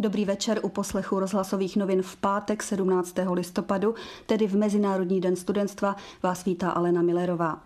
Dobrý 0.00 0.24
večer 0.24 0.60
u 0.62 0.68
poslechu 0.68 1.20
rozhlasových 1.20 1.76
novin 1.76 2.02
v 2.02 2.16
pátek 2.16 2.62
17. 2.62 3.14
listopadu, 3.32 3.94
tedy 4.26 4.46
v 4.46 4.56
Mezinárodní 4.56 5.20
den 5.20 5.36
studentstva, 5.36 5.96
vás 6.22 6.44
vítá 6.44 6.70
Alena 6.70 7.02
Millerová. 7.02 7.62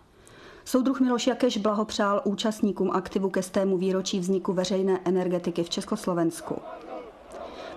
Soudruh 0.65 0.99
Miloš 0.99 1.27
Jakeš 1.27 1.57
blahopřál 1.57 2.21
účastníkům 2.23 2.91
aktivu 2.91 3.29
ke 3.29 3.43
stému 3.43 3.77
výročí 3.77 4.19
vzniku 4.19 4.53
veřejné 4.53 4.99
energetiky 5.05 5.63
v 5.63 5.69
Československu. 5.69 6.55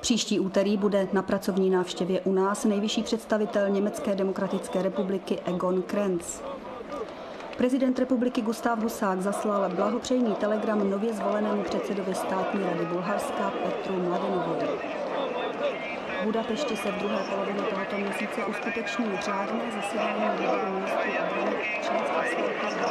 Příští 0.00 0.40
úterý 0.40 0.76
bude 0.76 1.08
na 1.12 1.22
pracovní 1.22 1.70
návštěvě 1.70 2.20
u 2.20 2.32
nás 2.32 2.64
nejvyšší 2.64 3.02
představitel 3.02 3.70
Německé 3.70 4.14
demokratické 4.14 4.82
republiky 4.82 5.38
Egon 5.44 5.82
Krenz. 5.82 6.40
Prezident 7.56 7.98
republiky 7.98 8.42
Gustav 8.42 8.78
Husák 8.78 9.22
zaslal 9.22 9.70
blahopřejný 9.70 10.34
telegram 10.34 10.90
nově 10.90 11.12
zvolenému 11.12 11.62
předsedovi 11.62 12.14
státní 12.14 12.64
rady 12.64 12.86
Bulharska 12.86 13.52
Petru 13.64 13.96
Mladenovovi. 13.96 14.66
V 16.20 16.24
Budapešti 16.24 16.76
se 16.76 16.92
v 16.92 16.98
druhé 16.98 17.18
polovině 17.30 17.62
tohoto 17.62 17.96
měsíce 17.96 18.44
uskuteční 18.44 19.06
řádné 19.24 19.62
zasedání 19.74 20.38
výboru 20.38 20.72
ministrů 20.74 21.10
obrany 21.24 21.56
členských 21.82 22.26
států 22.72 22.86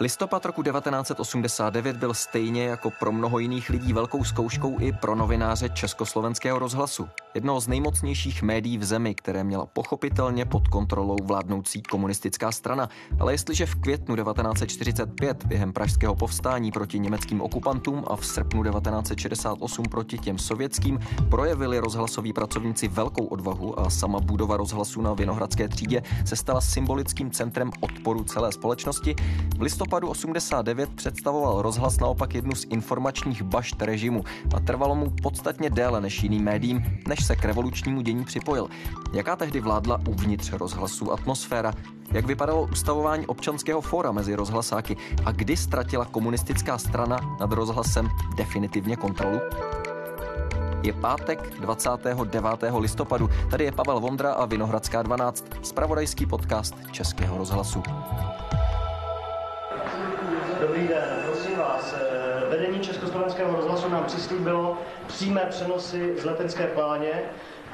Listopad 0.00 0.44
roku 0.44 0.62
1989 0.62 1.96
byl 1.96 2.14
stejně 2.14 2.64
jako 2.64 2.90
pro 2.90 3.12
mnoho 3.12 3.38
jiných 3.38 3.70
lidí 3.70 3.92
velkou 3.92 4.24
zkouškou 4.24 4.80
i 4.80 4.92
pro 4.92 5.14
novináře 5.14 5.68
Československého 5.68 6.58
rozhlasu. 6.58 7.08
Jedno 7.34 7.60
z 7.60 7.68
nejmocnějších 7.68 8.42
médií 8.42 8.78
v 8.78 8.84
zemi, 8.84 9.14
které 9.14 9.44
měla 9.44 9.66
pochopitelně 9.66 10.44
pod 10.44 10.68
kontrolou 10.68 11.16
vládnoucí 11.24 11.82
komunistická 11.82 12.52
strana. 12.52 12.88
Ale 13.20 13.32
jestliže 13.32 13.66
v 13.66 13.74
květnu 13.74 14.16
1945 14.16 15.44
během 15.44 15.72
pražského 15.72 16.14
povstání 16.14 16.72
proti 16.72 16.98
německým 16.98 17.40
okupantům 17.40 18.04
a 18.06 18.16
v 18.16 18.26
srpnu 18.26 18.64
1968 18.64 19.84
proti 19.84 20.18
těm 20.18 20.38
sovětským 20.38 20.98
projevili 21.30 21.78
rozhlasoví 21.78 22.32
pracovníci 22.32 22.88
velkou 22.88 23.24
odvahu 23.24 23.80
a 23.80 23.90
sama 23.90 24.20
budova 24.20 24.56
rozhlasu 24.56 25.02
na 25.02 25.14
Vinohradské 25.14 25.68
třídě 25.68 26.02
se 26.24 26.36
stala 26.36 26.60
symbolickým 26.60 27.30
centrem 27.30 27.70
odporu 27.80 28.24
celé 28.24 28.52
společnosti, 28.52 29.14
v 29.58 29.62
listopadu 29.62 29.88
listopadu 29.88 30.08
89 30.08 30.90
představoval 30.94 31.62
rozhlas 31.62 32.00
naopak 32.00 32.34
jednu 32.34 32.54
z 32.54 32.64
informačních 32.70 33.42
bašt 33.42 33.82
režimu 33.82 34.24
a 34.56 34.60
trvalo 34.60 34.94
mu 34.94 35.10
podstatně 35.22 35.70
déle 35.70 36.00
než 36.00 36.22
jiným 36.22 36.44
médiím, 36.44 36.82
než 37.08 37.17
se 37.20 37.36
k 37.36 37.44
revolučnímu 37.44 38.00
dění 38.00 38.24
připojil. 38.24 38.68
Jaká 39.12 39.36
tehdy 39.36 39.60
vládla 39.60 40.00
uvnitř 40.08 40.52
rozhlasu 40.52 41.12
atmosféra? 41.12 41.72
Jak 42.12 42.26
vypadalo 42.26 42.68
ustavování 42.72 43.26
občanského 43.26 43.80
fóra 43.80 44.12
mezi 44.12 44.34
rozhlasáky 44.34 44.96
a 45.24 45.32
kdy 45.32 45.56
ztratila 45.56 46.04
komunistická 46.04 46.78
strana 46.78 47.36
nad 47.40 47.52
rozhlasem 47.52 48.08
definitivně 48.36 48.96
kontrolu? 48.96 49.40
Je 50.82 50.92
pátek 50.92 51.60
29. 51.60 52.42
listopadu. 52.78 53.30
Tady 53.50 53.64
je 53.64 53.72
Pavel 53.72 54.00
Vondra 54.00 54.32
a 54.32 54.44
Vinohradská 54.44 55.02
12, 55.02 55.44
spravodajský 55.62 56.26
podcast 56.26 56.74
Českého 56.92 57.38
rozhlasu. 57.38 57.82
Dobrý 60.60 60.88
den, 60.88 61.22
prosím 61.26 61.58
vás. 61.58 61.94
Eh, 61.94 62.50
vedení 62.50 62.80
Československého 62.80 63.56
rozhlasu 63.56 63.88
nám 63.88 64.04
přislíbilo 64.04 64.78
přímé 65.06 65.46
přenosy 65.50 66.14
z 66.18 66.24
letenské 66.24 66.66
pláně 66.66 67.22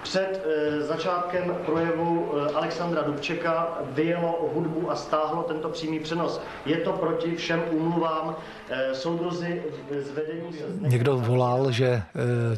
před 0.05 0.47
e, 0.47 0.81
začátkem 0.81 1.57
projevu 1.67 2.33
e, 2.37 2.53
Alexandra 2.53 3.03
Dubčeka 3.03 3.79
vyjelo 3.91 4.51
hudbu 4.55 4.91
a 4.91 4.97
stáhlo 4.97 5.43
tento 5.43 5.69
přímý 5.69 6.01
přenos. 6.01 6.41
Je 6.67 6.77
to 6.77 6.93
proti 6.93 7.37
všem 7.37 7.63
úmluvám. 7.71 8.37
E, 8.71 8.95
soudruzi 8.95 9.63
z 9.99 10.11
vedení 10.11 10.53
se... 10.53 10.65
Někdo 10.89 11.17
volal, 11.17 11.71
že 11.71 11.87
e, 11.87 12.03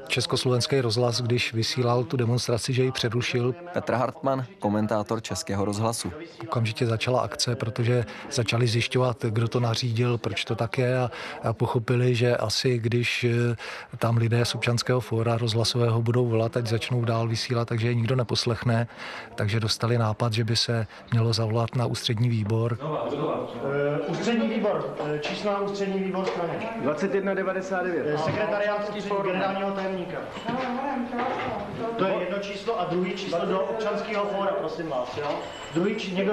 československý 0.09 0.81
rozhlas, 0.81 1.21
když 1.21 1.55
vysílal 1.55 2.05
tu 2.05 2.17
demonstraci, 2.17 2.73
že 2.73 2.83
ji 2.83 2.93
přerušil. 2.93 3.55
Petr 3.73 3.93
Hartmann, 3.93 4.45
komentátor 4.59 5.23
Českého 5.23 5.65
rozhlasu. 5.65 6.13
Okamžitě 6.43 6.87
začala 6.87 7.21
akce, 7.21 7.57
protože 7.57 8.05
začali 8.31 8.67
zjišťovat, 8.67 9.25
kdo 9.25 9.49
to 9.49 9.61
nařídil, 9.61 10.19
proč 10.19 10.45
to 10.45 10.55
tak 10.55 10.79
je 10.79 10.99
a, 10.99 11.11
a 11.43 11.53
pochopili, 11.53 12.15
že 12.15 12.37
asi 12.37 12.79
když 12.79 13.27
tam 13.99 14.17
lidé 14.17 14.45
z 14.45 14.55
občanského 14.55 15.01
fóra 15.01 15.37
rozhlasového 15.37 16.03
budou 16.03 16.27
volat, 16.27 16.53
tak 16.53 16.67
začnou 16.67 17.05
dál 17.05 17.29
vysílat, 17.37 17.69
takže 17.69 17.89
je 17.89 17.95
nikdo 17.95 18.17
neposlechne, 18.17 18.89
takže 19.35 19.61
dostali 19.61 19.99
nápad, 19.99 20.33
že 20.33 20.45
by 20.45 20.57
se 20.57 20.87
mělo 21.13 21.33
zavolat 21.33 21.77
na 21.77 21.87
ústřední 21.87 22.29
výbor. 22.29 22.79
Uh, 22.81 24.11
ústřední 24.11 24.49
výbor, 24.49 24.97
uh, 25.01 25.19
číslo 25.21 25.65
ústřední 25.65 26.01
výbor 26.01 26.25
strany. 26.27 26.53
2199. 26.83 28.15
Uh, 28.15 28.25
sekretariát 28.25 28.95
generálního 29.25 29.71
tajemníka. 29.71 30.19
To 31.97 32.05
je 32.05 32.15
jedno 32.15 32.39
číslo 32.39 32.81
a 32.81 32.85
druhý 32.85 33.13
číslo 33.13 33.47
do 33.47 33.61
občanského 33.61 34.25
fóra, 34.25 34.53
prosím 34.53 34.89
vás. 34.89 35.17
Jo? 35.17 35.39
Druhý 35.75 35.95
či 35.95 36.13
někdo 36.13 36.33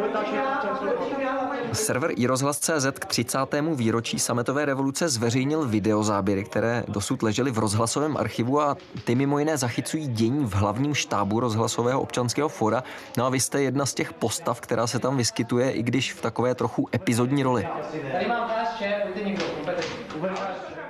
Server 1.73 2.11
iRozhlas.cz 2.15 2.85
k 2.99 3.05
30. 3.05 3.37
výročí 3.75 4.19
sametové 4.19 4.65
revoluce 4.65 5.09
zveřejnil 5.09 5.67
videozáběry, 5.67 6.43
které 6.43 6.83
dosud 6.87 7.23
ležely 7.23 7.51
v 7.51 7.57
rozhlasovém 7.57 8.17
archivu 8.17 8.61
a 8.61 8.77
ty 9.03 9.15
mimo 9.15 9.39
jiné 9.39 9.57
zachycují 9.57 10.07
dění 10.07 10.45
v 10.45 10.53
hlavním 10.53 10.92
štábu 10.93 11.39
rozhlasového 11.39 12.01
občanského 12.01 12.49
fora. 12.49 12.83
No 13.17 13.25
a 13.25 13.29
vy 13.29 13.39
jste 13.39 13.61
jedna 13.61 13.85
z 13.85 13.93
těch 13.93 14.13
postav, 14.13 14.61
která 14.61 14.87
se 14.87 14.99
tam 14.99 15.17
vyskytuje, 15.17 15.71
i 15.71 15.83
když 15.83 16.13
v 16.13 16.21
takové 16.21 16.55
trochu 16.55 16.89
epizodní 16.95 17.43
roli. 17.43 17.67
Tady 18.11 18.27
mám 18.27 18.51
někdo, 19.25 19.45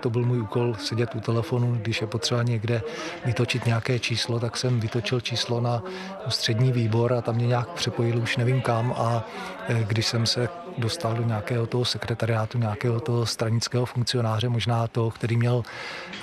to 0.03 0.09
byl 0.09 0.25
můj 0.25 0.41
úkol 0.41 0.75
sedět 0.75 1.15
u 1.15 1.19
telefonu, 1.19 1.77
když 1.81 2.01
je 2.01 2.07
potřeba 2.07 2.43
někde 2.43 2.81
vytočit 3.25 3.65
nějaké 3.65 3.99
číslo, 3.99 4.39
tak 4.39 4.57
jsem 4.57 4.79
vytočil 4.79 5.21
číslo 5.21 5.61
na 5.61 5.83
ústřední 6.27 6.71
výbor 6.71 7.13
a 7.13 7.21
tam 7.21 7.35
mě 7.35 7.47
nějak 7.47 7.69
přepojil 7.69 8.19
už 8.19 8.37
nevím 8.37 8.61
kam 8.61 8.93
a 8.97 9.27
e, 9.67 9.83
když 9.83 10.07
jsem 10.07 10.25
se 10.25 10.49
dostal 10.77 11.13
do 11.13 11.23
nějakého 11.23 11.67
toho 11.67 11.85
sekretariátu, 11.85 12.57
nějakého 12.57 12.99
toho 12.99 13.25
stranického 13.25 13.85
funkcionáře, 13.85 14.49
možná 14.49 14.87
toho, 14.87 15.11
který 15.11 15.37
měl 15.37 15.63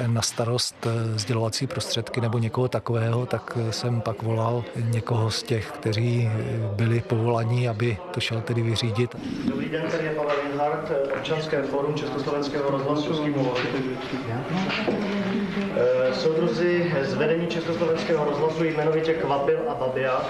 na 0.06 0.22
starost 0.22 0.86
e, 0.86 1.18
sdělovací 1.18 1.66
prostředky 1.66 2.20
nebo 2.20 2.38
někoho 2.38 2.68
takového, 2.68 3.26
tak 3.26 3.58
jsem 3.70 4.00
pak 4.00 4.22
volal 4.22 4.64
někoho 4.76 5.30
z 5.30 5.42
těch, 5.42 5.70
kteří 5.70 6.30
byli 6.76 7.00
povolaní, 7.00 7.68
aby 7.68 7.98
to 8.10 8.20
šel 8.20 8.40
tedy 8.40 8.62
vyřídit. 8.62 9.16
Dobrý 9.48 9.68
den, 9.68 9.82
tady 9.90 10.04
je 10.04 10.10
Pavel 10.10 10.36
Linhardt, 10.50 10.92
občanské 11.18 11.62
fórum 11.62 11.94
Československého 11.94 12.70
rozhlasu 12.70 13.10
Eh, 14.30 15.39
soudruzi 16.12 16.92
z 17.02 17.14
vedení 17.14 17.46
Československého 17.46 18.24
rozhlasu 18.24 18.64
jmenovitě 18.64 19.14
Kvapil 19.14 19.58
a 19.68 19.74
Babia 19.74 20.22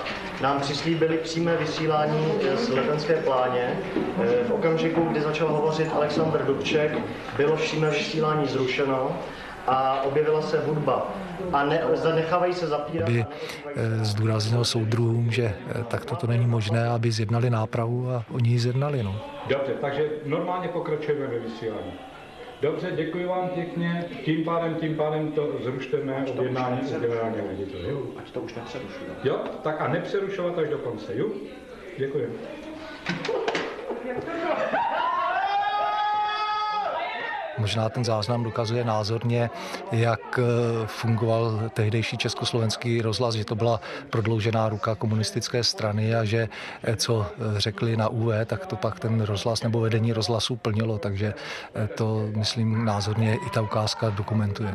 nám 0.43 0.61
přislíbili 0.61 1.19
přímé 1.19 1.57
vysílání 1.57 2.33
z 2.57 2.69
letenské 2.69 3.15
pláně. 3.15 3.81
Eh, 4.23 4.45
v 4.45 4.51
okamžiku, 4.51 5.05
kdy 5.05 5.21
začal 5.21 5.49
hovořit 5.49 5.93
Aleksandr 5.93 6.45
Dubček, 6.45 6.99
bylo 7.37 7.57
přímé 7.57 7.91
vysílání 7.91 8.47
zrušeno 8.47 9.19
a 9.67 10.03
objevila 10.03 10.43
se 10.43 10.61
hudba. 10.61 11.09
A 11.53 11.65
ne, 11.65 11.83
zanechávají 11.95 12.55
se 12.55 12.67
zapírat. 12.67 13.09
Aby 13.09 13.25
eh, 13.67 14.05
zdůraznil 14.05 14.65
soudruhům, 14.65 15.31
že 15.31 15.55
takto 15.89 16.17
to 16.17 16.27
není 16.27 16.47
možné, 16.47 16.89
aby 16.89 17.13
zjednali 17.13 17.51
nápravu 17.51 18.11
a 18.11 18.25
oni 18.33 18.49
ji 18.49 18.59
zjednali. 18.59 19.03
No. 19.03 19.21
Dobře, 19.49 19.73
takže 19.81 20.09
normálně 20.25 20.69
pokračujeme 20.69 21.27
ve 21.27 21.39
vysílání. 21.39 21.93
Dobře, 22.61 22.93
děkuji 22.97 23.27
vám 23.27 23.49
pěkně. 23.49 24.05
Tím 24.25 24.45
pádem, 24.45 24.75
tím 24.75 24.97
pádem 24.97 25.33
to 25.33 25.53
zrušteme 25.63 26.25
objednání 26.31 26.81
u 26.97 27.01
generálního 27.01 27.47
ředitele. 27.51 27.93
Ať 28.17 28.31
to 28.31 28.41
už 28.41 28.55
nepřerušuje. 28.55 29.11
Jo, 29.25 29.41
tak 29.63 29.81
a 29.81 29.89
nepřerušovat 29.89 30.59
až 30.59 30.69
do 30.69 30.79
konce, 30.79 31.13
jo? 31.17 31.27
Děkuji. 31.99 32.39
Možná 37.61 37.89
ten 37.89 38.05
záznam 38.05 38.45
dokazuje 38.45 38.85
názorně, 38.85 39.51
jak 39.93 40.39
eh, 40.39 40.43
fungoval 40.87 41.71
tehdejší 41.75 42.17
československý 42.17 43.03
rozhlas, 43.03 43.35
že 43.35 43.45
to 43.45 43.55
byla 43.55 43.81
prodloužená 44.11 44.69
ruka 44.69 44.95
komunistické 44.95 45.65
strany 45.65 46.15
a 46.15 46.25
že 46.25 46.49
eh, 46.83 46.97
co 46.97 47.27
eh, 47.27 47.61
řekli 47.61 47.97
na 47.97 48.09
UV, 48.09 48.33
tak 48.47 48.67
to 48.67 48.77
pak 48.77 49.01
ten 49.01 49.21
rozhlas 49.21 49.63
nebo 49.63 49.81
vedení 49.81 50.13
rozhlasu 50.13 50.57
plnilo, 50.57 50.99
takže 50.99 51.35
to, 51.95 52.29
myslím, 52.37 52.85
názorně 52.85 53.35
i 53.35 53.51
ta 53.51 53.63
ukázka 53.63 54.11
dokumentuje. 54.11 54.75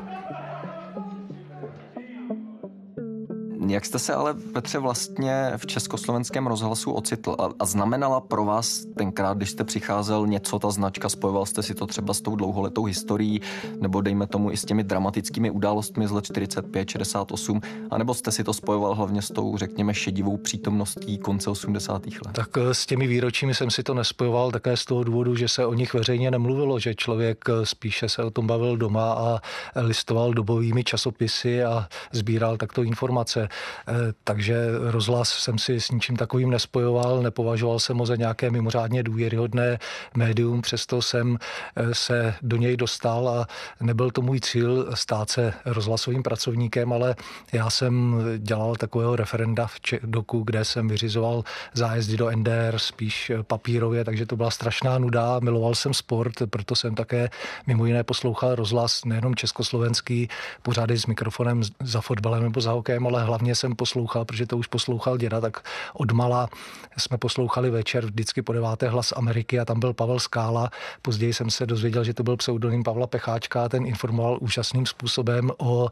Jak 3.67 3.85
jste 3.85 3.99
se 3.99 4.13
ale, 4.13 4.33
Petře, 4.33 4.79
vlastně 4.79 5.51
v 5.57 5.65
československém 5.65 6.47
rozhlasu 6.47 6.91
ocitl 6.91 7.35
a, 7.39 7.49
a 7.59 7.65
znamenala 7.65 8.21
pro 8.21 8.45
vás 8.45 8.85
tenkrát, 8.97 9.37
když 9.37 9.49
jste 9.49 9.63
přicházel 9.63 10.27
něco, 10.27 10.59
ta 10.59 10.71
značka, 10.71 11.09
spojoval 11.09 11.45
jste 11.45 11.63
si 11.63 11.75
to 11.75 11.87
třeba 11.87 12.13
s 12.13 12.21
tou 12.21 12.35
dlouholetou 12.35 12.83
historií, 12.83 13.41
nebo 13.79 14.01
dejme 14.01 14.27
tomu 14.27 14.51
i 14.51 14.57
s 14.57 14.65
těmi 14.65 14.83
dramatickými 14.83 15.51
událostmi 15.51 16.07
z 16.07 16.11
let 16.11 16.25
45, 16.25 16.89
68, 16.89 17.61
anebo 17.91 18.13
jste 18.13 18.31
si 18.31 18.43
to 18.43 18.53
spojoval 18.53 18.95
hlavně 18.95 19.21
s 19.21 19.27
tou, 19.27 19.57
řekněme, 19.57 19.93
šedivou 19.93 20.37
přítomností 20.37 21.17
konce 21.17 21.49
80. 21.49 22.05
let? 22.05 22.33
Tak 22.33 22.49
eh, 22.57 22.73
s 22.73 22.85
těmi 22.85 23.07
výročími 23.07 23.53
jsem 23.53 23.71
si 23.71 23.83
to 23.83 23.93
nespojoval 23.93 24.51
také 24.51 24.77
z 24.77 24.85
toho 24.85 25.03
důvodu, 25.03 25.35
že 25.35 25.47
se 25.47 25.65
o 25.65 25.73
nich 25.73 25.93
veřejně 25.93 26.31
nemluvilo, 26.31 26.79
že 26.79 26.95
člověk 26.95 27.45
eh, 27.49 27.65
spíše 27.65 28.09
se 28.09 28.23
o 28.23 28.31
tom 28.31 28.47
bavil 28.47 28.77
doma 28.77 29.13
a 29.13 29.39
listoval 29.75 30.33
dobovými 30.33 30.83
časopisy 30.83 31.63
a 31.63 31.87
sbíral 32.11 32.57
takto 32.57 32.83
informace. 32.83 33.47
Eh, 33.87 33.93
takže 34.23 34.67
rozhlas 34.79 35.29
jsem 35.29 35.57
si 35.57 35.81
s 35.81 35.91
ničím 35.91 36.15
takovým 36.15 36.49
nespojoval, 36.49 37.21
nepovažoval 37.21 37.79
jsem 37.79 37.97
ho 37.97 38.05
za 38.05 38.15
nějaké 38.15 38.51
mimořádně 38.51 39.03
důvěryhodné 39.03 39.79
médium, 40.15 40.61
přesto 40.61 41.01
jsem 41.01 41.37
se 41.91 42.35
do 42.41 42.57
něj 42.57 42.77
dostal 42.77 43.29
a 43.29 43.47
nebyl 43.81 44.11
to 44.11 44.21
můj 44.21 44.39
cíl 44.39 44.87
stát 44.93 45.29
se 45.29 45.53
rozhlasovým 45.65 46.23
pracovníkem, 46.23 46.93
ale 46.93 47.15
já 47.53 47.69
jsem 47.69 48.23
dělal 48.37 48.75
takového 48.75 49.15
referenda 49.15 49.67
v 49.67 49.79
Čedoku, 49.79 50.43
kde 50.43 50.65
jsem 50.65 50.87
vyřizoval 50.87 51.43
zájezdy 51.73 52.17
do 52.17 52.31
NDR 52.31 52.77
spíš 52.77 53.31
papírově, 53.47 54.03
takže 54.03 54.25
to 54.25 54.35
byla 54.35 54.51
strašná 54.51 54.97
nuda. 54.97 55.39
Miloval 55.39 55.75
jsem 55.75 55.93
sport, 55.93 56.33
proto 56.49 56.75
jsem 56.75 56.95
také 56.95 57.29
mimo 57.67 57.85
jiné 57.85 58.03
poslouchal 58.03 58.55
rozhlas 58.55 59.05
nejenom 59.05 59.35
československý 59.35 60.29
pořady 60.61 60.97
s 60.97 61.05
mikrofonem 61.05 61.61
za 61.83 62.01
fotbalem 62.01 62.43
nebo 62.43 62.61
za 62.61 62.71
hokejem, 62.71 63.07
ale 63.07 63.23
hlavně 63.23 63.44
jsem 63.51 63.75
poslouchal, 63.75 64.25
protože 64.25 64.47
to 64.47 64.57
už 64.57 64.67
poslouchal 64.67 65.17
děda, 65.17 65.41
tak 65.41 65.63
odmala 65.93 66.49
jsme 66.97 67.17
poslouchali 67.17 67.69
večer 67.69 68.05
vždycky 68.05 68.41
po 68.41 68.53
deváté 68.53 68.89
hlas 68.89 69.13
Ameriky 69.15 69.59
a 69.59 69.65
tam 69.65 69.79
byl 69.79 69.93
Pavel 69.93 70.19
Skála. 70.19 70.69
Později 71.01 71.33
jsem 71.33 71.49
se 71.49 71.65
dozvěděl, 71.65 72.03
že 72.03 72.13
to 72.13 72.23
byl 72.23 72.37
pseudonym 72.37 72.83
Pavla 72.83 73.07
Pecháčka 73.07 73.65
a 73.65 73.69
ten 73.69 73.85
informoval 73.85 74.37
úžasným 74.41 74.85
způsobem 74.85 75.51
o 75.57 75.89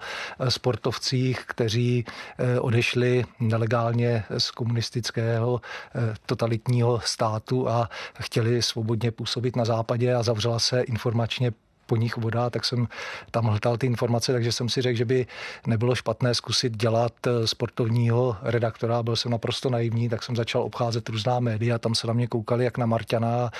sportovcích, 0.50 1.46
kteří 1.48 2.06
eh, 2.38 2.60
odešli 2.60 3.26
nelegálně 3.40 4.24
z 4.38 4.52
komunistického 4.52 5.62
eh, 5.96 6.16
totalitního 6.26 7.02
státu 7.06 7.70
a 7.70 7.90
chtěli 8.20 8.62
svobodně 8.62 9.12
působit 9.12 9.56
na 9.56 9.66
západě 9.66 10.16
a 10.16 10.24
zavřela 10.24 10.60
se 10.60 10.82
informačně 10.82 11.52
po 11.86 11.96
nich 11.96 12.18
voda, 12.18 12.50
tak 12.50 12.66
jsem 12.66 12.88
tam 13.32 13.46
hltal 13.46 13.78
ty 13.78 13.88
informace, 13.88 14.34
takže 14.34 14.52
jsem 14.52 14.70
si 14.70 14.82
řekl, 14.82 14.98
že 14.98 15.06
by 15.06 15.26
nebylo 15.68 15.96
špatné 15.96 16.36
zkusit 16.36 16.78
dělat 16.78 17.14
eh, 17.28 17.48
sportovního 17.48 18.38
redaktora. 18.42 19.04
Byl 19.04 19.16
jsem 19.16 19.32
naprosto 19.32 19.70
naivní, 19.70 20.10
tak 20.10 20.24
jsem 20.24 20.36
začal 20.36 20.62
obcházet 20.62 21.10
různá 21.10 21.40
média, 21.40 21.80
tam 21.80 21.96
se 21.96 22.08
na 22.08 22.14
mě 22.14 22.28
koukali 22.28 22.66
jak 22.66 22.78
na 22.78 22.86
Marťana, 22.86 23.52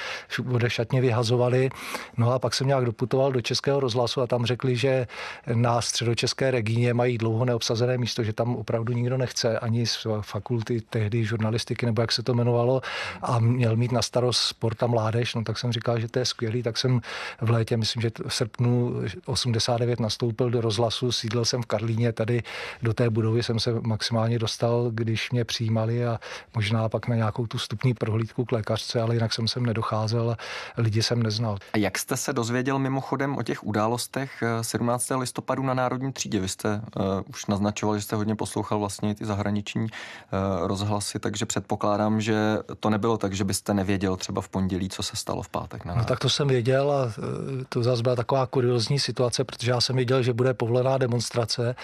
vode 0.44 0.70
šatně 0.70 1.02
vyhazovali. 1.02 1.70
No 2.18 2.32
a 2.32 2.40
pak 2.40 2.54
jsem 2.54 2.68
nějak 2.68 2.86
doputoval 2.86 3.32
do 3.32 3.42
Českého 3.42 3.80
rozhlasu 3.80 4.22
a 4.22 4.28
tam 4.28 4.46
řekli, 4.46 4.76
že 4.76 5.08
na 5.54 5.82
středočeské 5.82 6.52
Regíně 6.52 6.94
mají 6.94 7.18
dlouho 7.18 7.46
neobsazené 7.46 7.98
místo, 7.98 8.24
že 8.24 8.34
tam 8.34 8.56
opravdu 8.56 8.94
nikdo 8.94 9.18
nechce, 9.18 9.60
ani 9.60 9.86
z 9.86 10.08
fakulty 10.22 10.82
tehdy 10.90 11.26
žurnalistiky, 11.26 11.86
nebo 11.86 12.02
jak 12.02 12.12
se 12.12 12.24
to 12.24 12.32
jmenovalo, 12.32 12.82
a 13.22 13.40
měl 13.40 13.76
mít 13.76 13.92
na 13.92 14.02
starost 14.02 14.42
sport 14.42 14.84
a 14.84 14.88
mládež. 14.88 15.36
No 15.36 15.44
tak 15.44 15.58
jsem 15.58 15.72
říkal, 15.72 16.00
že 16.00 16.08
to 16.08 16.20
je 16.20 16.26
skvělý, 16.26 16.64
tak 16.64 16.78
jsem 16.78 17.02
v 17.42 17.50
létě, 17.50 17.78
myslím, 17.78 18.02
že 18.02 18.12
v 18.28 18.34
srpnu 18.34 19.02
89 19.26 20.00
nastoupil 20.00 20.50
do 20.50 20.62
rozhlasu, 20.62 21.12
sídlil 21.12 21.46
jsem 21.46 21.62
v 21.62 21.66
Karlíně, 21.66 22.12
tady 22.12 22.44
do 22.82 22.94
té 22.94 23.10
budovy 23.10 23.44
jsem 23.44 23.60
se 23.60 23.72
maximálně 23.82 24.40
dostal, 24.40 24.92
když 24.92 25.32
mě 25.32 25.46
přijímali 25.46 26.06
a 26.06 26.20
možná 26.56 26.90
pak 26.90 27.08
na 27.08 27.16
nějakou 27.16 27.48
tu 27.48 27.58
stupní 27.58 27.94
prohlídku 27.94 28.46
k 28.46 28.52
lékařce, 28.52 29.02
ale 29.02 29.16
jinak 29.16 29.34
jsem 29.34 29.48
sem 29.48 29.66
nedocházel 29.66 30.32
a 30.32 30.38
lidi 30.78 31.04
jsem 31.04 31.24
neznal. 31.24 31.58
A 31.74 31.78
jak 31.78 31.98
jste 31.98 32.18
se 32.18 32.34
dozvěděl 32.34 32.80
mimochodem 32.80 33.38
o 33.38 33.44
těch 33.44 33.64
událostech 33.64 34.44
17. 34.62 35.12
Eh, 35.12 35.16
listopadu 35.16 35.64
na 35.64 35.74
Národní 35.74 36.14
třídě? 36.14 36.40
Vy 36.40 36.48
jste 36.48 36.82
uh, 36.96 37.04
už 37.30 37.46
naznačoval, 37.46 37.96
že 37.96 38.02
jste 38.02 38.16
hodně 38.16 38.36
poslouchal 38.36 38.80
vlastně 38.80 39.16
ty 39.16 39.26
zahraniční 39.26 39.82
uh, 39.82 39.90
rozhlasy, 40.68 41.20
takže 41.20 41.46
předpokládám, 41.46 42.22
že 42.22 42.58
to 42.80 42.90
nebylo 42.90 43.18
tak, 43.18 43.34
že 43.34 43.44
byste 43.44 43.74
nevěděl 43.74 44.16
třeba 44.16 44.42
v 44.42 44.50
pondělí, 44.50 44.90
co 44.90 45.04
se 45.04 45.16
stalo 45.16 45.42
v 45.42 45.50
pátek. 45.50 45.86
Na 45.86 45.96
no 45.96 46.06
tak 46.06 46.20
to 46.20 46.30
jsem 46.30 46.48
věděl 46.48 46.92
a 46.92 47.14
to 47.70 47.84
zase 47.84 48.03
byla 48.04 48.16
taková 48.16 48.46
kuriozní 48.46 49.00
situace, 49.00 49.44
protože 49.44 49.72
já 49.72 49.82
jsem 49.82 49.96
viděl, 49.96 50.24
že 50.24 50.34
bude 50.34 50.54
povolená 50.54 50.98
demonstrace 50.98 51.76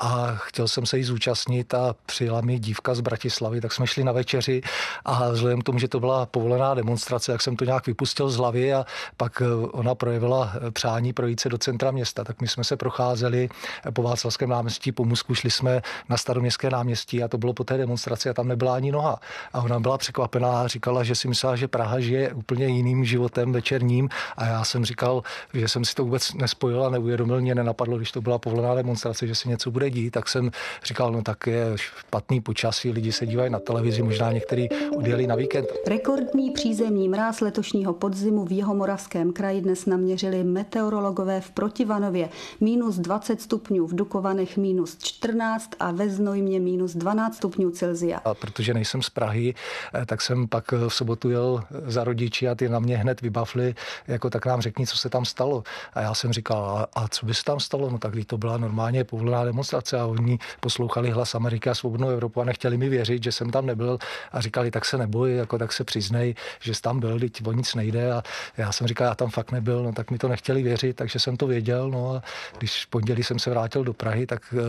a 0.00 0.34
chtěl 0.34 0.68
jsem 0.68 0.86
se 0.86 0.98
jí 0.98 1.04
zúčastnit 1.04 1.74
a 1.74 1.94
přijela 2.06 2.40
mi 2.40 2.58
dívka 2.58 2.94
z 2.94 3.00
Bratislavy, 3.00 3.60
tak 3.60 3.72
jsme 3.72 3.86
šli 3.86 4.04
na 4.04 4.12
večeři 4.12 4.62
a 5.04 5.28
vzhledem 5.30 5.60
k 5.60 5.64
tomu, 5.64 5.78
že 5.78 5.88
to 5.88 6.00
byla 6.00 6.26
povolená 6.26 6.74
demonstrace, 6.74 7.32
tak 7.32 7.42
jsem 7.42 7.56
to 7.56 7.64
nějak 7.64 7.86
vypustil 7.86 8.30
z 8.30 8.36
hlavy 8.36 8.74
a 8.74 8.86
pak 9.16 9.42
eh, 9.42 9.66
ona 9.72 9.94
projevila 9.94 10.52
eh, 10.54 10.70
přání 10.70 11.12
projít 11.12 11.40
se 11.40 11.48
do 11.48 11.58
centra 11.58 11.90
města, 11.90 12.24
tak 12.24 12.40
my 12.40 12.48
jsme 12.48 12.64
se 12.64 12.76
procházeli 12.76 13.48
po 13.92 14.02
Václavském 14.02 14.50
náměstí, 14.50 14.92
po 14.92 15.04
Musku, 15.04 15.34
šli 15.34 15.50
jsme 15.50 15.82
na 16.08 16.16
staroměstské 16.16 16.70
náměstí 16.70 17.22
a 17.22 17.28
to 17.28 17.38
bylo 17.38 17.52
po 17.52 17.64
té 17.64 17.76
demonstraci 17.78 18.28
a 18.28 18.34
tam 18.34 18.48
nebyla 18.48 18.74
ani 18.74 18.92
noha. 18.92 19.20
A 19.52 19.60
ona 19.62 19.80
byla 19.80 19.98
překvapená 19.98 20.62
a 20.62 20.66
říkala, 20.66 21.04
že 21.04 21.14
si 21.14 21.28
myslela, 21.28 21.56
že 21.56 21.68
Praha 21.68 22.00
žije 22.00 22.32
úplně 22.32 22.66
jiným 22.66 23.04
životem 23.04 23.52
večerním 23.52 24.08
a 24.36 24.46
já 24.46 24.64
jsem 24.64 24.84
říkal, 24.84 25.22
že 25.54 25.61
jsem 25.68 25.84
si 25.84 25.94
to 25.94 26.04
vůbec 26.04 26.34
nespojil 26.34 26.84
a 26.84 26.90
neuvědomil, 26.90 27.40
mě 27.40 27.54
nenapadlo, 27.54 27.96
když 27.96 28.12
to 28.12 28.20
byla 28.20 28.38
povolená 28.38 28.74
demonstrace, 28.74 29.26
že 29.26 29.34
se 29.34 29.48
něco 29.48 29.70
bude 29.70 29.90
dít, 29.90 30.10
tak 30.10 30.28
jsem 30.28 30.50
říkal, 30.84 31.12
no 31.12 31.22
tak 31.22 31.46
je 31.46 31.66
špatný 31.76 32.40
počasí, 32.40 32.90
lidi 32.90 33.12
se 33.12 33.26
dívají 33.26 33.50
na 33.50 33.58
televizi, 33.58 34.02
možná 34.02 34.32
některý 34.32 34.68
odjeli 34.96 35.26
na 35.26 35.34
víkend. 35.34 35.66
Rekordní 35.86 36.50
přízemní 36.50 37.08
mráz 37.08 37.40
letošního 37.40 37.92
podzimu 37.92 38.44
v 38.44 38.52
Jihomoravském 38.52 39.32
kraji 39.32 39.60
dnes 39.60 39.86
naměřili 39.86 40.44
meteorologové 40.44 41.40
v 41.40 41.50
Protivanově. 41.50 42.28
Minus 42.60 42.96
20 42.96 43.40
stupňů, 43.42 43.86
v 43.86 43.94
Dukovanech 43.94 44.56
minus 44.56 44.98
14 44.98 45.70
a 45.80 45.90
ve 45.90 46.08
Znojmě 46.08 46.60
minus 46.60 46.96
12 46.96 47.36
stupňů 47.36 47.70
Celzia. 47.70 48.18
A 48.24 48.34
protože 48.34 48.74
nejsem 48.74 49.02
z 49.02 49.10
Prahy, 49.10 49.54
eh, 49.94 50.06
tak 50.06 50.20
jsem 50.20 50.48
pak 50.48 50.72
v 50.72 50.88
sobotu 50.88 51.30
jel 51.30 51.64
za 51.86 52.04
rodiči 52.04 52.48
a 52.48 52.54
ty 52.54 52.68
na 52.68 52.78
mě 52.78 52.96
hned 52.96 53.20
vybavli, 53.20 53.74
jako 54.06 54.30
tak 54.30 54.46
nám 54.46 54.60
řekni, 54.60 54.86
co 54.86 54.96
se 54.96 55.08
tam 55.08 55.24
stalo. 55.24 55.51
A 55.94 56.00
já 56.00 56.14
jsem 56.14 56.32
říkal, 56.32 56.64
a, 56.64 57.02
a 57.02 57.08
co 57.08 57.26
by 57.26 57.34
se 57.34 57.44
tam 57.44 57.60
stalo? 57.60 57.90
No 57.90 57.98
tak 57.98 58.12
to 58.26 58.38
byla 58.38 58.56
normálně 58.56 59.04
povolená 59.04 59.44
demonstrace 59.44 60.00
a 60.00 60.06
oni 60.06 60.38
poslouchali 60.60 61.10
hlas 61.10 61.34
Ameriky 61.34 61.70
a 61.70 61.74
svobodnou 61.74 62.08
Evropu 62.08 62.40
a 62.40 62.44
nechtěli 62.44 62.76
mi 62.76 62.88
věřit, 62.88 63.22
že 63.22 63.32
jsem 63.32 63.50
tam 63.50 63.66
nebyl. 63.66 63.98
A 64.32 64.40
říkali, 64.40 64.70
tak 64.70 64.84
se 64.84 64.98
neboj, 64.98 65.36
jako 65.36 65.58
tak 65.58 65.72
se 65.72 65.84
přiznej, 65.84 66.34
že 66.60 66.74
jsi 66.74 66.82
tam 66.82 67.00
byl, 67.00 67.18
teď 67.20 67.46
o 67.46 67.52
nic 67.52 67.74
nejde. 67.74 68.12
A 68.12 68.22
já 68.56 68.72
jsem 68.72 68.86
říkal, 68.86 69.06
já 69.06 69.14
tam 69.14 69.30
fakt 69.30 69.52
nebyl, 69.52 69.82
no 69.82 69.92
tak 69.92 70.10
mi 70.10 70.18
to 70.18 70.28
nechtěli 70.28 70.62
věřit, 70.62 70.96
takže 70.96 71.18
jsem 71.18 71.36
to 71.36 71.46
věděl, 71.46 71.90
no 71.90 72.14
a 72.14 72.22
když 72.58 72.84
v 72.84 72.88
pondělí 72.88 73.22
jsem 73.22 73.38
se 73.38 73.50
vrátil 73.50 73.84
do 73.84 73.92
Prahy, 73.92 74.26
tak 74.26 74.54
uh, 74.54 74.60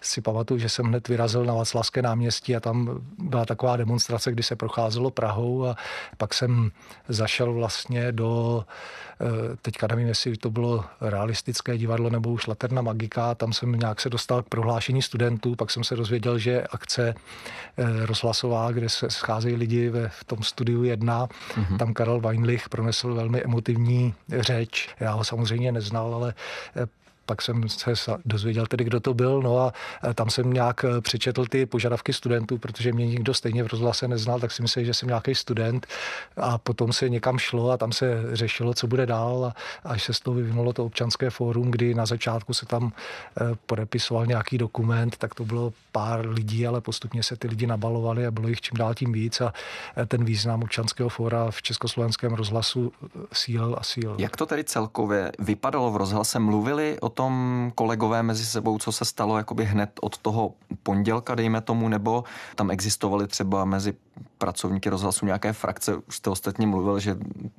si 0.00 0.20
pamatuju, 0.20 0.60
že 0.60 0.68
jsem 0.68 0.86
hned 0.86 1.08
vyrazil 1.08 1.44
na 1.44 1.54
Václavské 1.54 2.02
náměstí 2.02 2.56
a 2.56 2.60
tam 2.60 3.00
byla 3.18 3.46
taková 3.46 3.76
demonstrace, 3.76 4.32
kdy 4.32 4.42
se 4.42 4.56
procházelo 4.56 5.10
Prahou 5.10 5.66
a 5.66 5.76
pak 6.16 6.34
jsem 6.34 6.70
zašel 7.08 7.52
vlastně 7.52 8.12
do, 8.12 8.64
uh, 9.20 9.28
teďka 9.62 9.86
nevím, 9.86 10.08
jestli 10.08 10.27
to 10.36 10.50
bylo 10.50 10.84
realistické 11.00 11.78
divadlo 11.78 12.10
nebo 12.10 12.30
už 12.30 12.46
Laterna 12.46 12.82
Magika. 12.82 13.34
Tam 13.34 13.52
jsem 13.52 13.72
nějak 13.72 14.00
se 14.00 14.10
dostal 14.10 14.42
k 14.42 14.48
prohlášení 14.48 15.02
studentů, 15.02 15.54
pak 15.56 15.70
jsem 15.70 15.84
se 15.84 15.96
dozvěděl, 15.96 16.38
že 16.38 16.62
akce 16.62 17.14
eh, 17.76 18.06
rozhlasová, 18.06 18.72
kde 18.72 18.88
se 18.88 19.10
scházejí 19.10 19.56
lidi 19.56 19.88
ve, 19.88 20.08
v 20.08 20.24
tom 20.24 20.42
studiu 20.42 20.84
jedna, 20.84 21.26
mm-hmm. 21.26 21.76
tam 21.76 21.94
Karel 21.94 22.20
Weinlich 22.20 22.68
pronesl 22.68 23.14
velmi 23.14 23.42
emotivní 23.42 24.14
řeč. 24.40 24.88
Já 25.00 25.12
ho 25.12 25.24
samozřejmě 25.24 25.72
neznal, 25.72 26.14
ale 26.14 26.34
eh, 26.76 26.86
pak 27.28 27.42
jsem 27.42 27.68
se 27.68 27.92
dozvěděl 28.24 28.66
tedy, 28.66 28.84
kdo 28.84 29.00
to 29.00 29.14
byl, 29.14 29.42
no 29.42 29.58
a 29.58 29.72
tam 30.14 30.30
jsem 30.30 30.52
nějak 30.52 30.84
eh, 30.84 31.00
přečetl 31.00 31.46
ty 31.46 31.66
požadavky 31.66 32.12
studentů, 32.12 32.58
protože 32.58 32.92
mě 32.92 33.06
nikdo 33.06 33.34
stejně 33.34 33.64
v 33.64 33.66
rozhlase 33.66 34.08
neznal, 34.08 34.40
tak 34.40 34.52
si 34.52 34.62
myslel, 34.62 34.84
že 34.84 34.94
jsem 34.94 35.08
nějaký 35.08 35.34
student 35.34 35.86
a 36.36 36.58
potom 36.58 36.92
se 36.92 37.08
někam 37.08 37.38
šlo 37.38 37.70
a 37.70 37.76
tam 37.76 37.92
se 37.92 38.06
řešilo, 38.32 38.74
co 38.74 38.86
bude 38.86 39.06
dál 39.06 39.52
a 39.84 39.88
až 39.88 40.02
se 40.04 40.12
z 40.14 40.20
toho 40.20 40.34
vyvinulo 40.34 40.72
to 40.72 40.84
občanské 40.84 41.30
fórum, 41.30 41.70
kdy 41.70 41.94
na 41.94 42.06
začátku 42.06 42.54
se 42.54 42.66
tam 42.66 42.92
eh, 42.92 43.44
podepisoval 43.66 44.26
nějaký 44.26 44.58
dokument, 44.58 45.16
tak 45.16 45.34
to 45.34 45.44
bylo 45.44 45.72
pár 45.92 46.28
lidí, 46.28 46.66
ale 46.66 46.80
postupně 46.80 47.22
se 47.22 47.36
ty 47.36 47.48
lidi 47.48 47.66
nabalovali 47.66 48.26
a 48.26 48.30
bylo 48.30 48.48
jich 48.48 48.60
čím 48.60 48.78
dál 48.78 48.94
tím 48.94 49.12
víc 49.12 49.40
a 49.40 49.52
ten 50.06 50.24
význam 50.24 50.62
občanského 50.62 51.08
fóra 51.08 51.50
v 51.50 51.62
československém 51.62 52.32
rozhlasu 52.32 52.92
síl 53.32 53.76
a 53.78 53.82
síl. 53.82 54.14
Jak 54.18 54.36
to 54.36 54.46
tedy 54.46 54.64
celkově 54.64 55.32
vypadalo 55.38 55.90
v 55.90 55.96
rozhlase? 55.96 56.38
Mluvili 56.38 56.96
o 57.00 57.08
tom 57.18 57.72
kolegové 57.74 58.22
mezi 58.22 58.46
sebou, 58.46 58.78
co 58.78 58.92
se 58.92 59.04
stalo 59.04 59.36
jakoby 59.36 59.64
hned 59.64 59.90
od 60.00 60.18
toho 60.18 60.54
pondělka, 60.82 61.34
dejme 61.34 61.60
tomu, 61.60 61.88
nebo 61.88 62.24
tam 62.54 62.70
existovaly 62.70 63.26
třeba 63.26 63.64
mezi 63.64 63.94
pracovníky 64.38 64.90
rozhlasu 64.90 65.26
nějaké 65.26 65.52
frakce. 65.52 65.96
Už 65.96 66.16
jste 66.16 66.30
ostatně 66.30 66.66
mluvil, 66.66 66.98
že 66.98 67.16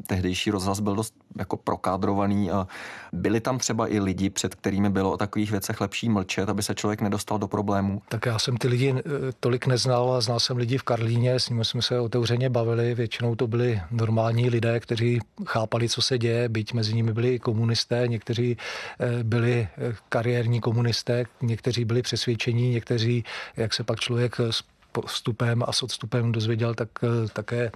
tehdejší 0.08 0.52
rozhlas 0.52 0.80
byl 0.80 0.96
dost 0.96 1.14
jako 1.38 1.58
prokádrovaný 1.58 2.52
a 2.52 2.68
byli 3.14 3.42
tam 3.42 3.58
třeba 3.58 3.88
i 3.88 4.00
lidi, 4.00 4.30
před 4.30 4.56
kterými 4.56 4.90
bylo 4.90 5.12
o 5.12 5.18
takových 5.18 5.52
věcech 5.52 5.82
lepší 5.82 6.10
mlčet, 6.10 6.50
aby 6.50 6.64
se 6.64 6.76
člověk 6.76 7.02
nedostal 7.02 7.40
do 7.40 7.48
problémů. 7.48 8.02
Tak 8.10 8.26
já 8.26 8.40
jsem 8.40 8.58
ty 8.58 8.68
lidi 8.68 8.96
eh, 8.98 9.02
tolik 9.40 9.68
neznal 9.68 10.14
a 10.14 10.22
znal 10.22 10.40
jsem 10.40 10.58
lidi 10.58 10.78
v 10.78 10.84
Karlíně, 10.84 11.40
s 11.40 11.50
nimi 11.50 11.66
jsme 11.66 11.82
se 11.82 12.00
otevřeně 12.00 12.50
bavili. 12.50 12.96
Většinou 12.96 13.36
to 13.36 13.48
byli 13.48 13.82
normální 13.92 14.50
lidé, 14.50 14.80
kteří 14.80 15.20
chápali, 15.46 15.90
co 15.90 16.02
se 16.02 16.18
děje, 16.18 16.50
byť 16.50 16.74
mezi 16.74 16.94
nimi 16.94 17.14
byli 17.14 17.34
i 17.36 17.40
komunisté, 17.40 18.08
někteří 18.08 18.58
eh, 19.00 19.24
byli 19.50 19.68
eh, 19.78 19.96
kariérní 20.10 20.62
komunisté, 20.62 21.26
někteří 21.42 21.86
byli 21.86 22.02
přesvědčení, 22.02 22.70
někteří, 22.70 23.24
jak 23.58 23.74
se 23.74 23.84
pak 23.84 24.00
člověk 24.00 24.36
vstupem 25.06 25.64
a 25.68 25.72
s 25.72 25.84
odstupem 25.84 26.32
dozvěděl, 26.32 26.74
tak 26.74 26.90
eh, 27.04 27.28
také 27.34 27.72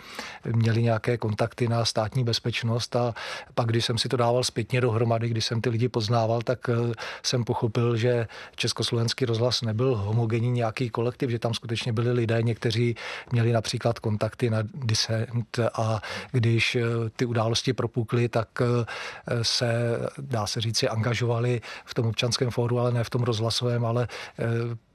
měli 0.45 0.83
nějaké 0.83 1.17
kontakty 1.17 1.67
na 1.67 1.85
státní 1.85 2.23
bezpečnost. 2.23 2.95
A 2.95 3.13
pak, 3.55 3.67
když 3.67 3.85
jsem 3.85 3.97
si 3.97 4.09
to 4.09 4.17
dával 4.17 4.43
zpětně 4.43 4.81
dohromady, 4.81 5.29
když 5.29 5.45
jsem 5.45 5.61
ty 5.61 5.69
lidi 5.69 5.89
poznával, 5.89 6.41
tak 6.41 6.69
eh, 6.69 6.93
jsem 7.23 7.43
pochopil, 7.43 7.95
že 7.97 8.27
Československý 8.55 9.25
rozhlas 9.25 9.61
nebyl 9.61 9.95
homogenní 9.95 10.51
nějaký 10.51 10.89
kolektiv, 10.89 11.29
že 11.29 11.39
tam 11.39 11.53
skutečně 11.53 11.93
byli 11.93 12.11
lidé, 12.11 12.41
někteří 12.41 12.95
měli 13.31 13.51
například 13.51 13.99
kontakty 13.99 14.49
na 14.49 14.59
disent 14.73 15.59
a 15.73 16.01
když 16.31 16.75
eh, 16.75 16.83
ty 17.15 17.25
události 17.25 17.73
propukly, 17.73 18.29
tak 18.29 18.47
se, 19.41 19.99
dá 20.17 20.47
se 20.47 20.61
říci, 20.61 20.89
angažovali 20.89 21.61
v 21.85 21.93
tom 21.93 22.07
občanském 22.07 22.49
fóru, 22.49 22.79
ale 22.79 22.91
ne 22.91 23.03
v 23.03 23.09
tom 23.09 23.23
rozhlasovém, 23.23 23.85
ale 23.85 24.07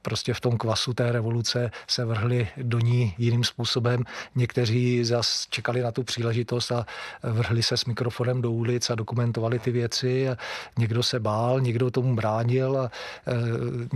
prostě 0.03 0.35
v 0.35 0.41
tom 0.41 0.59
kvasu 0.59 0.95
té 0.95 1.13
revoluce 1.13 1.71
se 1.91 2.05
vrhli 2.05 2.49
do 2.57 2.79
ní 2.79 3.15
jiným 3.19 3.45
způsobem. 3.45 4.05
Někteří 4.35 5.05
zas 5.05 5.47
čekali 5.51 5.83
na 5.83 5.93
tu 5.93 6.03
příležitost 6.03 6.73
a 6.73 6.87
vrhli 7.23 7.63
se 7.63 7.77
s 7.77 7.85
mikrofonem 7.85 8.43
do 8.43 8.53
ulic 8.53 8.91
a 8.91 8.95
dokumentovali 8.95 9.59
ty 9.59 9.71
věci. 9.71 10.29
Někdo 10.79 11.03
se 11.03 11.21
bál, 11.21 11.61
někdo 11.61 11.91
tomu 11.91 12.15
bránil 12.17 12.81
a 12.81 12.85
e, 12.85 13.33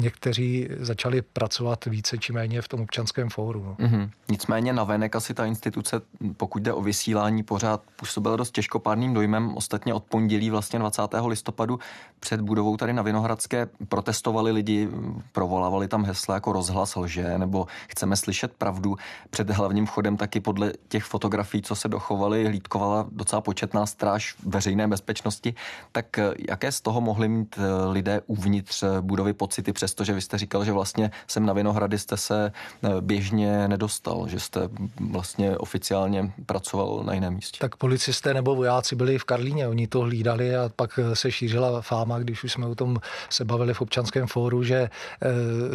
někteří 0.01 0.69
začali 0.81 1.23
pracovat 1.23 1.85
více 1.85 2.19
či 2.19 2.33
méně 2.33 2.63
v 2.63 2.69
tom 2.69 2.81
občanském 2.81 3.31
fóru. 3.31 3.77
Mm-hmm. 3.79 4.11
Nicméně 4.29 4.73
navenek 4.73 5.17
asi 5.17 5.35
ta 5.35 5.47
instituce, 5.47 6.01
pokud 6.37 6.63
jde 6.63 6.73
o 6.73 6.83
vysílání, 6.83 7.43
pořád 7.43 7.83
působila 7.97 8.37
dost 8.37 8.51
těžkopádným 8.51 9.15
dojmem. 9.15 9.57
Ostatně 9.57 9.95
od 9.95 10.05
pondělí 10.05 10.51
vlastně 10.51 10.79
20. 10.79 11.03
listopadu 11.27 11.79
před 12.21 12.41
budovou 12.41 12.77
tady 12.77 12.93
na 12.93 13.03
Vinohradské 13.03 13.69
protestovali 13.89 14.53
lidi, 14.53 14.89
provolávali 15.33 15.89
tam 15.93 16.05
hesla 16.05 16.35
jako 16.35 16.53
rozhlas 16.53 16.97
lže 16.97 17.39
nebo 17.39 17.67
chceme 17.89 18.17
slyšet 18.17 18.53
pravdu. 18.53 18.97
Před 19.31 19.51
hlavním 19.51 19.87
vchodem 19.87 20.17
taky 20.17 20.41
podle 20.41 20.73
těch 20.89 21.05
fotografií, 21.05 21.63
co 21.63 21.75
se 21.75 21.89
dochovaly, 21.89 22.47
hlídkovala 22.47 23.07
docela 23.13 23.41
početná 23.41 23.87
stráž 23.87 24.35
veřejné 24.47 24.89
bezpečnosti. 24.89 25.55
Tak 25.93 26.19
eh, 26.19 26.31
jaké 26.49 26.73
z 26.73 26.81
toho 26.81 27.01
mohli 27.01 27.29
mít 27.29 27.59
eh, 27.59 27.93
lidé 27.93 28.21
uvnitř 28.27 28.83
eh, 28.83 29.01
budovy 29.01 29.33
pocity, 29.33 29.73
přestože 29.73 30.13
vy 30.13 30.21
jste 30.21 30.39
říkal, 30.39 30.65
že 30.65 30.73
vlastně 30.73 31.11
sem 31.27 31.47
na 31.47 31.53
Vinohrady 31.53 31.99
jste 31.99 32.17
se 32.17 32.53
běžně 33.01 33.69
nedostal, 33.69 34.29
že 34.29 34.41
jste 34.41 34.69
vlastně 35.11 35.59
oficiálně 35.59 36.33
pracoval 36.47 37.03
na 37.05 37.15
jiném 37.15 37.35
místě. 37.35 37.59
Tak 37.61 37.77
policisté 37.77 38.35
nebo 38.35 38.55
vojáci 38.55 38.97
byli 38.97 39.19
v 39.19 39.25
Karlíně, 39.25 39.69
oni 39.69 39.87
to 39.87 40.01
hlídali 40.01 40.57
a 40.57 40.71
pak 40.77 40.99
se 41.15 41.33
šířila 41.33 41.83
fáma, 41.83 42.19
když 42.19 42.45
už 42.45 42.53
jsme 42.53 42.67
o 42.67 42.75
tom 42.75 42.97
se 43.31 43.45
bavili 43.45 43.75
v 43.75 43.81
občanském 43.81 44.27
fóru, 44.27 44.63
že 44.65 44.91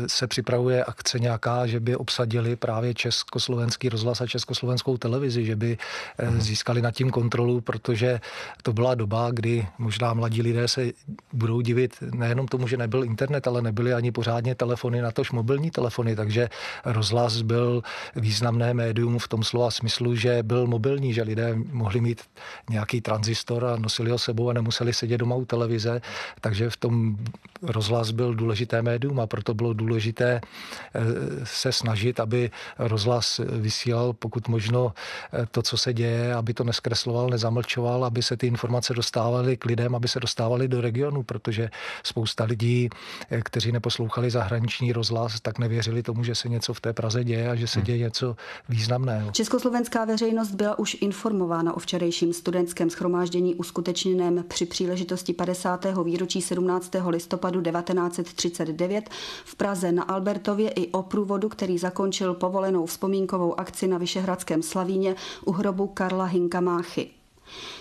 se 0.07 0.27
připravuje 0.27 0.83
akce 0.83 1.19
nějaká, 1.19 1.67
že 1.67 1.79
by 1.79 1.95
obsadili 1.95 2.55
právě 2.55 2.93
československý 2.93 3.89
rozhlas 3.89 4.21
a 4.21 4.27
československou 4.27 4.97
televizi, 4.97 5.45
že 5.45 5.55
by 5.55 5.77
uh 6.19 6.37
získali 6.37 6.81
nad 6.81 6.91
tím 6.91 7.09
kontrolu, 7.09 7.61
protože 7.61 8.19
to 8.63 8.73
byla 8.73 8.95
doba, 8.95 9.31
kdy 9.31 9.67
možná 9.77 10.13
mladí 10.13 10.41
lidé 10.41 10.67
se 10.67 10.91
budou 11.33 11.61
divit 11.61 11.95
nejenom 12.01 12.47
tomu, 12.47 12.67
že 12.67 12.77
nebyl 12.77 13.03
internet, 13.03 13.47
ale 13.47 13.61
nebyly 13.61 13.93
ani 13.93 14.11
pořádně 14.11 14.55
telefony, 14.55 15.01
natož 15.01 15.31
mobilní 15.31 15.71
telefony, 15.71 16.15
takže 16.15 16.49
rozhlas 16.85 17.41
byl 17.41 17.83
významné 18.15 18.73
médium 18.73 19.19
v 19.19 19.27
tom 19.27 19.43
slova 19.43 19.71
smyslu, 19.71 20.15
že 20.15 20.43
byl 20.43 20.67
mobilní, 20.67 21.13
že 21.13 21.23
lidé 21.23 21.55
mohli 21.71 22.01
mít 22.01 22.21
nějaký 22.69 23.01
tranzistor 23.01 23.65
a 23.65 23.75
nosili 23.75 24.11
ho 24.11 24.17
sebou 24.17 24.49
a 24.49 24.53
nemuseli 24.53 24.93
sedět 24.93 25.17
doma 25.17 25.35
u 25.35 25.45
televize, 25.45 26.01
takže 26.41 26.69
v 26.69 26.77
tom 26.77 27.17
rozhlas 27.61 28.11
byl 28.11 28.35
důležité 28.35 28.81
médium 28.81 29.19
a 29.19 29.27
proto 29.27 29.53
bylo 29.53 29.73
důležité 29.73 29.96
důležité 29.97 30.41
eh, 30.41 31.01
se 31.43 31.71
snažit, 31.71 32.19
aby 32.19 32.51
rozhlas 32.79 33.41
vysílal 33.43 34.13
pokud 34.13 34.47
možno 34.47 34.93
eh, 35.33 35.45
to, 35.51 35.61
co 35.61 35.77
se 35.77 35.93
děje, 35.93 36.33
aby 36.33 36.53
to 36.53 36.63
neskresloval, 36.63 37.29
nezamlčoval, 37.29 38.05
aby 38.05 38.23
se 38.23 38.37
ty 38.37 38.47
informace 38.47 38.93
dostávaly 38.93 39.57
k 39.57 39.65
lidem, 39.65 39.95
aby 39.95 40.07
se 40.07 40.19
dostávaly 40.19 40.67
do 40.67 40.81
regionu, 40.81 41.23
protože 41.23 41.69
spousta 42.03 42.43
lidí, 42.43 42.89
eh, 43.29 43.41
kteří 43.41 43.71
neposlouchali 43.71 44.29
zahraniční 44.29 44.93
rozhlas, 44.93 45.41
tak 45.41 45.59
nevěřili 45.59 46.03
tomu, 46.03 46.23
že 46.23 46.35
se 46.35 46.49
něco 46.49 46.73
v 46.73 46.81
té 46.81 46.93
Praze 46.93 47.23
děje 47.23 47.49
a 47.49 47.55
že 47.55 47.67
se 47.67 47.79
hmm. 47.79 47.85
děje 47.85 47.97
něco 47.97 48.35
významného. 48.69 49.31
Československá 49.31 50.05
veřejnost 50.05 50.51
byla 50.51 50.79
už 50.79 50.97
informována 51.01 51.73
o 51.73 51.79
včerejším 51.79 52.33
studentském 52.33 52.89
schromáždění 52.89 53.55
uskutečněném 53.55 54.45
při 54.47 54.65
příležitosti 54.65 55.33
50. 55.33 55.85
výročí 56.03 56.41
17. 56.41 56.91
listopadu 57.07 57.61
1939 57.61 59.09
v 59.45 59.55
Praze 59.55 59.86
na 59.91 60.03
Albertově 60.03 60.69
i 60.69 60.91
o 60.91 61.03
průvodu, 61.03 61.49
který 61.49 61.77
zakončil 61.77 62.33
povolenou 62.33 62.85
vzpomínkovou 62.85 63.59
akci 63.59 63.87
na 63.87 63.97
Vyšehradském 63.97 64.63
Slavíně 64.63 65.15
u 65.45 65.51
hrobu 65.51 65.87
Karla 65.87 66.25
Hinka 66.25 66.61
Máchy. 66.61 67.09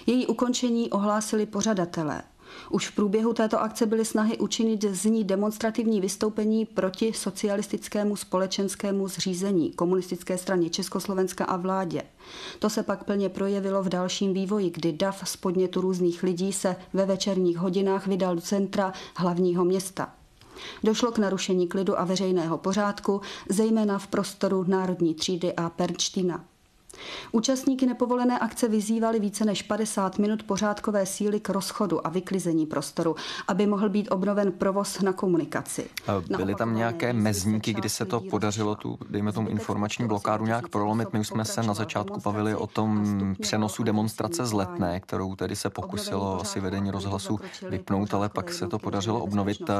Její 0.07 0.27
ukončení 0.27 0.91
ohlásili 0.91 1.47
pořadatelé. 1.47 2.23
Už 2.71 2.89
v 2.89 2.95
průběhu 2.95 3.33
této 3.33 3.61
akce 3.61 3.87
byly 3.87 4.05
snahy 4.05 4.39
učinit 4.39 4.85
z 4.85 5.05
ní 5.05 5.25
demonstrativní 5.25 6.01
vystoupení 6.01 6.67
proti 6.67 7.13
socialistickému 7.13 8.17
společenskému 8.17 9.09
zřízení 9.09 9.71
komunistické 9.71 10.39
straně 10.39 10.71
Československa 10.71 11.45
a 11.45 11.57
vládě. 11.57 12.03
To 12.59 12.71
se 12.71 12.83
pak 12.83 13.05
plně 13.05 13.29
projevilo 13.29 13.83
v 13.83 13.89
dalším 13.89 14.35
vývoji, 14.35 14.71
kdy 14.71 14.93
DAF 14.93 15.29
z 15.29 15.37
podnětu 15.37 15.81
různých 15.81 16.23
lidí 16.23 16.53
se 16.53 16.77
ve 16.93 17.07
večerních 17.07 17.59
hodinách 17.59 18.07
vydal 18.07 18.35
do 18.35 18.41
centra 18.41 18.93
hlavního 19.17 19.65
města. 19.65 20.13
Došlo 20.85 21.13
k 21.13 21.19
narušení 21.19 21.69
klidu 21.69 22.01
a 22.01 22.05
veřejného 22.05 22.59
pořádku, 22.59 23.21
zejména 23.49 23.99
v 23.99 24.07
prostoru 24.07 24.65
Národní 24.69 25.15
třídy 25.15 25.55
a 25.55 25.71
Pernštína. 25.71 26.45
Účastníky 27.33 27.87
nepovolené 27.87 28.39
akce 28.39 28.69
vyzývali 28.69 29.21
více 29.21 29.45
než 29.45 29.63
50 29.63 30.19
minut 30.19 30.43
pořádkové 30.43 31.07
síly 31.07 31.41
k 31.41 31.49
rozchodu 31.49 32.07
a 32.07 32.11
vyklizení 32.11 32.67
prostoru, 32.67 33.17
aby 33.49 33.67
mohl 33.67 33.89
být 33.89 34.09
obnoven 34.11 34.53
provoz 34.53 35.01
na 35.01 35.13
komunikaci. 35.13 35.87
A 36.07 36.37
byly 36.37 36.55
tam 36.55 36.77
nějaké 36.77 37.13
mezníky, 37.13 37.73
kdy 37.73 37.89
se 37.89 38.05
to 38.05 38.21
podařilo 38.21 38.75
tu, 38.75 38.99
dejme 39.11 39.33
tomu, 39.33 39.49
informační 39.49 40.07
blokádu 40.07 40.45
nějak 40.45 40.69
prolomit? 40.69 41.13
My 41.13 41.21
už 41.21 41.29
jsme 41.29 41.45
se 41.45 41.63
na 41.63 41.75
začátku 41.75 42.21
bavili 42.21 42.55
o 42.55 42.67
tom 42.67 43.35
přenosu 43.41 43.83
demonstrace 43.83 44.47
z 44.47 44.53
Letné, 44.53 45.01
kterou 45.01 45.35
tedy 45.35 45.57
se 45.57 45.71
pokusilo 45.71 46.41
asi 46.41 46.61
vedení 46.61 46.91
rozhlasu 46.91 47.41
vypnout, 47.69 48.15
ale 48.15 48.29
pak 48.29 48.53
se 48.53 48.67
to 48.67 48.79
podařilo 48.79 49.21
obnovit. 49.21 49.71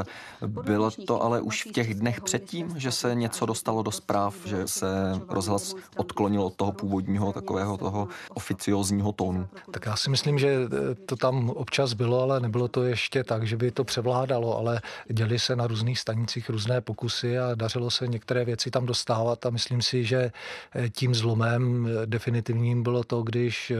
Bylo 0.47 0.91
to 0.91 1.23
ale 1.23 1.41
už 1.41 1.65
v 1.65 1.71
těch 1.71 1.93
dnech 1.93 2.21
předtím, 2.21 2.73
že 2.75 2.91
se 2.91 3.15
něco 3.15 3.45
dostalo 3.45 3.83
do 3.83 3.91
zpráv, 3.91 4.35
že 4.45 4.67
se 4.67 4.87
rozhlas 5.29 5.75
odklonil 5.97 6.41
od 6.41 6.53
toho 6.53 6.71
původního 6.71 7.06
původního 7.07 7.33
takového 7.33 7.77
toho 7.77 8.07
oficiozního 8.33 9.11
tónu. 9.11 9.47
Tak 9.71 9.85
já 9.85 9.95
si 9.95 10.09
myslím, 10.09 10.39
že 10.39 10.47
eh, 10.47 10.95
to 11.05 11.15
tam 11.15 11.49
občas 11.49 11.93
bylo, 11.93 12.21
ale 12.21 12.39
nebylo 12.39 12.67
to 12.67 12.83
ještě 12.83 13.23
tak, 13.23 13.47
že 13.47 13.57
by 13.57 13.71
to 13.71 13.83
převládalo, 13.83 14.57
ale 14.57 14.81
děli 15.11 15.39
se 15.39 15.55
na 15.55 15.67
různých 15.67 15.99
stanicích 15.99 16.49
různé 16.49 16.81
pokusy 16.81 17.39
a 17.39 17.55
dařilo 17.55 17.91
se 17.91 18.07
některé 18.07 18.45
věci 18.45 18.71
tam 18.71 18.85
dostávat 18.85 19.45
a 19.45 19.49
myslím 19.49 19.81
si, 19.81 20.03
že 20.03 20.31
eh, 20.75 20.89
tím 20.89 21.15
zlomem 21.15 21.87
eh, 21.87 22.05
definitivním 22.05 22.83
bylo 22.83 23.03
to, 23.03 23.21
když 23.21 23.73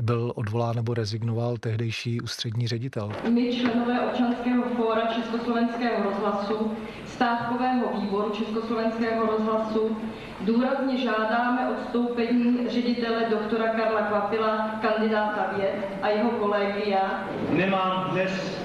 byl 0.00 0.32
odvolán 0.36 0.76
nebo 0.76 0.94
rezignoval 0.94 1.56
tehdejší 1.56 2.20
ústřední 2.20 2.68
ředitel. 2.68 3.12
My 3.30 3.56
členové 3.56 4.00
občanského 4.06 4.62
fóra 4.76 5.14
Československého 5.14 6.10
rozhlasu, 6.10 6.76
stávkového 7.20 8.00
výboru 8.00 8.30
Československého 8.30 9.26
rozhlasu, 9.26 9.96
důrazně 10.40 10.96
žádáme 10.96 11.68
odstoupení 11.68 12.68
ředitele 12.68 13.24
doktora 13.30 13.68
Karla 13.68 14.00
Kvapila, 14.02 14.70
kandidáta 14.82 15.46
věd 15.56 15.74
a 16.02 16.08
jeho 16.08 16.30
kolegia. 16.30 17.24
Nemám 17.50 18.08
dnes 18.12 18.62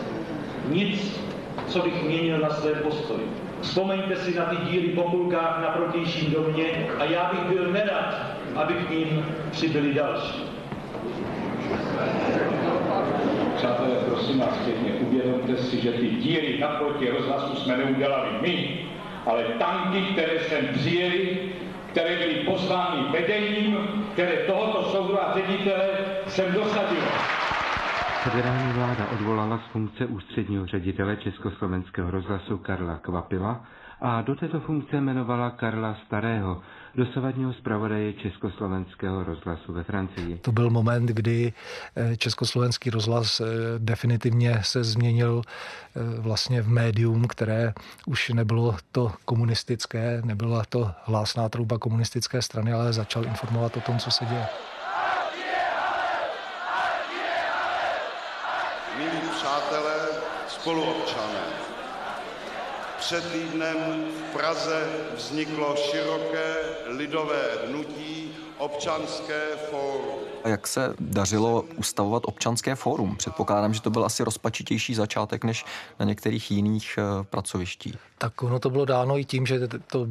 nic, 0.69 1.21
co 1.67 1.79
bych 1.79 2.03
měnil 2.03 2.37
na 2.39 2.49
své 2.49 2.71
postoji. 2.71 3.29
Vzpomeňte 3.61 4.15
si 4.15 4.39
na 4.39 4.45
ty 4.45 4.55
díly 4.55 4.87
po 4.87 5.03
půlkách 5.03 5.61
na 5.61 5.67
protějším 5.67 6.31
domě 6.31 6.87
a 6.99 7.03
já 7.03 7.31
bych 7.33 7.57
byl 7.57 7.71
nerad, 7.71 8.15
aby 8.55 8.73
k 8.73 8.89
ním 8.89 9.25
přibyli 9.51 9.93
další. 9.93 10.43
Přátelé, 13.55 14.04
prosím 14.15 14.39
vás 14.39 14.57
pěkně, 14.57 14.91
uvědomte 14.93 15.57
si, 15.57 15.81
že 15.81 15.91
ty 15.91 16.07
díly 16.09 16.59
na 16.59 16.67
proti 16.67 17.09
rozhlasu 17.09 17.55
jsme 17.55 17.77
neudělali 17.77 18.29
my, 18.41 18.79
ale 19.25 19.43
tanky, 19.43 20.01
které 20.01 20.39
sem 20.39 20.67
přijeli, 20.73 21.39
které 21.91 22.17
byly 22.17 22.33
pozvány 22.33 23.01
vedením, 23.11 23.77
které 24.13 24.31
tohoto 24.35 24.83
soudu 24.83 25.21
a 25.21 25.33
ředitele 25.33 25.87
jsem 26.27 26.53
dosadil. 26.53 27.03
Federální 28.23 28.71
vláda 28.73 29.07
odvolala 29.13 29.57
z 29.57 29.71
funkce 29.71 30.05
ústředního 30.05 30.65
ředitele 30.65 31.17
Československého 31.17 32.11
rozhlasu 32.11 32.57
Karla 32.57 32.97
Kvapila 32.97 33.65
a 34.01 34.21
do 34.21 34.35
této 34.35 34.59
funkce 34.59 34.95
jmenovala 34.95 35.49
Karla 35.49 35.97
Starého, 36.05 36.61
dosavadního 36.95 37.53
zpravodaje 37.53 38.13
Československého 38.13 39.23
rozhlasu 39.23 39.73
ve 39.73 39.83
Francii. 39.83 40.37
To 40.37 40.51
byl 40.51 40.69
moment, 40.69 41.05
kdy 41.05 41.53
eh, 41.95 42.17
Československý 42.17 42.89
rozhlas 42.89 43.39
eh, 43.39 43.45
definitivně 43.77 44.59
se 44.61 44.83
změnil 44.83 45.41
eh, 45.45 46.21
vlastně 46.21 46.61
v 46.61 46.69
médium, 46.69 47.27
které 47.27 47.73
už 48.05 48.29
nebylo 48.29 48.75
to 48.91 49.11
komunistické, 49.25 50.21
nebyla 50.25 50.63
to 50.69 50.91
hlásná 51.03 51.49
trouba 51.49 51.77
komunistické 51.77 52.41
strany, 52.41 52.73
ale 52.73 52.93
začal 52.93 53.25
informovat 53.25 53.77
o 53.77 53.81
tom, 53.81 53.99
co 53.99 54.11
se 54.11 54.25
děje. 54.25 54.47
Milí 58.97 59.29
přátelé, 59.37 60.07
spoluobčané, 60.47 61.64
před 63.05 63.31
týdnem 63.31 63.77
v 64.09 64.33
Praze 64.33 64.89
vzniklo 65.15 65.75
široké 65.75 66.55
lidové 66.87 67.41
hnutí 67.67 68.31
Občanské 68.57 69.41
fórum. 69.69 70.19
A 70.43 70.49
jak 70.49 70.67
se 70.67 70.95
dařilo 70.99 71.61
ustavovat 71.75 72.23
občanské 72.25 72.75
fórum? 72.75 73.15
Předpokládám, 73.15 73.73
že 73.73 73.81
to 73.81 73.89
byl 73.89 74.05
asi 74.05 74.23
rozpačitější 74.23 74.95
začátek 74.95 75.43
než 75.43 75.65
na 75.99 76.05
některých 76.05 76.51
jiných 76.51 76.97
eh, 76.97 77.23
pracovištích. 77.23 77.95
Tak 78.17 78.43
ono 78.43 78.59
to 78.59 78.69
bylo 78.69 78.85
dáno 78.85 79.17
i 79.17 79.25
tím, 79.25 79.45
že 79.45 79.67
to 79.67 80.07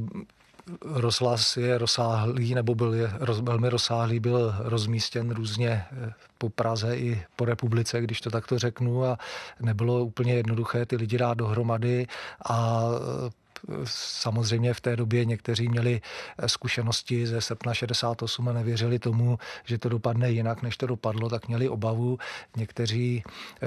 rozhlas 0.82 1.56
je 1.56 1.78
rozsáhlý, 1.78 2.54
nebo 2.54 2.74
byl 2.74 2.94
je 2.94 3.12
roz, 3.20 3.40
velmi 3.40 3.68
rozsáhlý, 3.68 4.20
byl 4.20 4.54
rozmístěn 4.58 5.30
různě 5.30 5.70
eh, 5.70 6.12
po 6.38 6.50
Praze 6.50 6.96
i 6.96 7.22
po 7.36 7.44
republice, 7.44 8.00
když 8.00 8.20
to 8.20 8.30
takto 8.30 8.58
řeknu, 8.58 9.04
a 9.04 9.18
nebylo 9.60 10.04
úplně 10.04 10.34
jednoduché 10.34 10.86
ty 10.86 10.96
lidi 10.96 11.18
dát 11.18 11.38
dohromady 11.38 12.06
a 12.48 12.82
eh, 13.26 13.43
samozřejmě 13.84 14.74
v 14.74 14.80
té 14.80 14.96
době 14.96 15.24
někteří 15.24 15.68
měli 15.68 16.00
eh, 16.38 16.48
zkušenosti 16.48 17.26
ze 17.26 17.40
srpna 17.40 17.74
68 17.74 18.48
a 18.48 18.52
nevěřili 18.52 18.98
tomu, 18.98 19.38
že 19.64 19.78
to 19.78 19.88
dopadne 19.88 20.30
jinak, 20.30 20.62
než 20.62 20.76
to 20.76 20.86
dopadlo, 20.86 21.28
tak 21.28 21.48
měli 21.48 21.68
obavu. 21.68 22.18
Někteří 22.56 23.22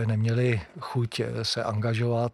neměli 0.06 0.62
chuť 0.80 1.22
se 1.44 1.64
angažovat, 1.64 2.34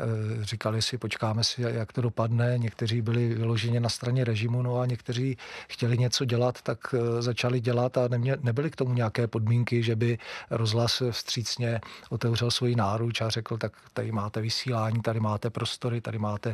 Eh, 0.00 0.44
říkali 0.44 0.82
si, 0.82 0.98
počkáme 0.98 1.44
si, 1.44 1.62
jak 1.62 1.92
to 1.92 2.00
dopadne. 2.00 2.58
Někteří 2.58 3.02
byli 3.02 3.34
vyloženě 3.34 3.80
na 3.80 3.88
straně 3.88 4.24
režimu, 4.24 4.62
no 4.62 4.80
a 4.80 4.86
někteří 4.86 5.36
chtěli 5.68 5.98
něco 5.98 6.24
dělat, 6.24 6.62
tak 6.62 6.94
eh, 6.94 7.22
začali 7.22 7.60
dělat 7.60 7.98
a 7.98 8.08
nemě, 8.08 8.36
nebyly 8.42 8.70
k 8.70 8.76
tomu 8.76 8.94
nějaké 8.94 9.26
podmínky, 9.26 9.82
že 9.82 9.96
by 9.96 10.18
rozhlas 10.50 11.02
vstřícně 11.10 11.80
otevřel 12.10 12.50
svoji 12.50 12.76
náruč 12.76 13.20
a 13.20 13.28
řekl, 13.28 13.58
tak 13.58 13.72
tady 13.92 14.12
máte 14.12 14.40
vysílání, 14.40 15.02
tady 15.02 15.20
máte 15.20 15.50
prostory, 15.50 16.00
tady 16.00 16.18
máte 16.18 16.45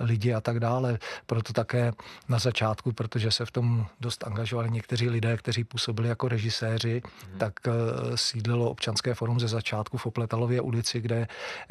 lidi 0.00 0.34
a 0.34 0.40
tak 0.40 0.60
dále. 0.60 0.98
Proto 1.26 1.52
také 1.52 1.92
na 2.28 2.38
začátku, 2.38 2.92
protože 2.92 3.30
se 3.30 3.46
v 3.46 3.50
tom 3.50 3.86
dost 4.00 4.26
angažovali 4.26 4.70
někteří 4.70 5.08
lidé, 5.08 5.36
kteří 5.36 5.64
působili 5.64 6.08
jako 6.08 6.28
režiséři, 6.28 7.02
hmm. 7.04 7.38
tak 7.38 7.52
eh, 7.66 7.70
sídlilo 8.14 8.70
občanské 8.70 9.14
forum 9.14 9.40
ze 9.40 9.48
začátku 9.48 9.98
v 9.98 10.06
Opletalově 10.06 10.60
ulici, 10.60 11.00
kde 11.00 11.28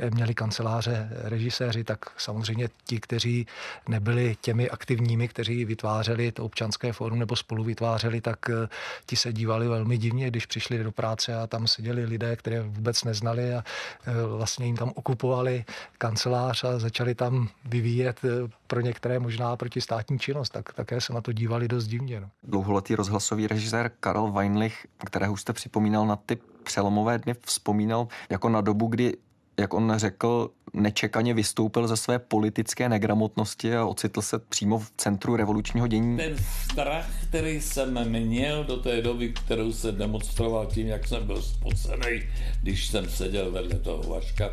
měli 0.09 0.33
kancelář 0.33 0.65
kanceláře 0.65 1.09
režiséři, 1.23 1.83
tak 1.83 1.99
samozřejmě 2.17 2.69
ti, 2.85 2.99
kteří 2.99 3.47
nebyli 3.89 4.35
těmi 4.41 4.69
aktivními, 4.69 5.27
kteří 5.27 5.65
vytvářeli 5.65 6.31
to 6.31 6.45
občanské 6.45 6.93
fórum 6.93 7.19
nebo 7.19 7.35
spolu 7.35 7.63
vytvářeli, 7.63 8.21
tak 8.21 8.49
eh, 8.49 8.67
ti 9.05 9.15
se 9.15 9.33
dívali 9.33 9.67
velmi 9.67 9.97
divně, 9.97 10.27
když 10.27 10.45
přišli 10.45 10.83
do 10.83 10.91
práce 10.91 11.35
a 11.35 11.47
tam 11.47 11.67
seděli 11.67 12.05
lidé, 12.05 12.35
které 12.35 12.61
vůbec 12.61 13.03
neznali 13.03 13.53
a 13.53 13.63
eh, 14.07 14.11
vlastně 14.37 14.65
jim 14.65 14.77
tam 14.77 14.91
okupovali 14.95 15.65
kancelář 15.97 16.63
a 16.63 16.79
začali 16.79 17.15
tam 17.15 17.49
vyvíjet 17.65 18.19
eh, 18.23 18.49
pro 18.67 18.81
některé 18.81 19.19
možná 19.19 19.55
protistátní 19.55 20.19
činnost, 20.19 20.49
tak 20.49 20.73
také 20.73 21.01
se 21.01 21.13
na 21.13 21.21
to 21.21 21.31
dívali 21.31 21.67
dost 21.67 21.87
divně. 21.87 22.21
No. 22.21 22.29
Dlouholetý 22.43 22.95
rozhlasový 22.95 23.47
režisér 23.47 23.91
Karel 23.99 24.31
Weinlich, 24.31 24.87
kterého 25.05 25.37
jste 25.37 25.53
připomínal 25.53 26.07
na 26.07 26.15
ty 26.15 26.37
přelomové 26.63 27.19
dny, 27.19 27.35
vzpomínal 27.45 28.07
jako 28.29 28.49
na 28.49 28.61
dobu, 28.61 28.87
kdy 28.87 29.13
jak 29.59 29.73
on 29.73 29.93
řekl, 29.95 30.49
nečekaně 30.73 31.33
vystoupil 31.33 31.87
ze 31.87 31.97
své 31.97 32.19
politické 32.19 32.89
negramotnosti 32.89 33.75
a 33.75 33.85
ocitl 33.85 34.21
se 34.21 34.39
přímo 34.39 34.79
v 34.79 34.91
centru 34.97 35.35
revolučního 35.35 35.87
dění. 35.87 36.17
Ten 36.17 36.35
strach, 36.71 37.05
který 37.29 37.61
jsem 37.61 38.09
měl 38.09 38.63
do 38.63 38.77
té 38.77 39.01
doby, 39.01 39.29
kterou 39.29 39.73
se 39.73 39.91
demonstroval 39.91 40.65
tím, 40.65 40.87
jak 40.87 41.07
jsem 41.07 41.27
byl 41.27 41.41
spocený, 41.41 42.21
když 42.61 42.87
jsem 42.87 43.09
seděl 43.09 43.51
vedle 43.51 43.79
toho 43.79 44.03
Vaška, 44.03 44.49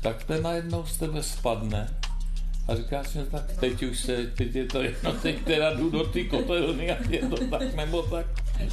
tak 0.00 0.24
ten 0.24 0.42
najednou 0.42 0.86
z 0.86 0.98
tebe 0.98 1.22
spadne 1.22 2.01
a 2.68 2.74
říkáš 2.74 3.08
si, 3.08 3.18
tak 3.30 3.42
teď 3.60 3.82
už 3.82 4.00
se, 4.00 4.26
teď 4.26 4.54
je 4.54 4.64
to 4.64 4.82
jedno, 4.82 5.12
teď 5.12 5.44
teda 5.44 5.74
jdu 5.74 5.90
do 5.90 6.04
ty 6.04 6.24
kotelny 6.24 6.90
a 6.90 6.96
je 7.10 7.20
to 7.28 7.36
tak 7.50 7.74
nebo 7.74 8.02
tak 8.02 8.26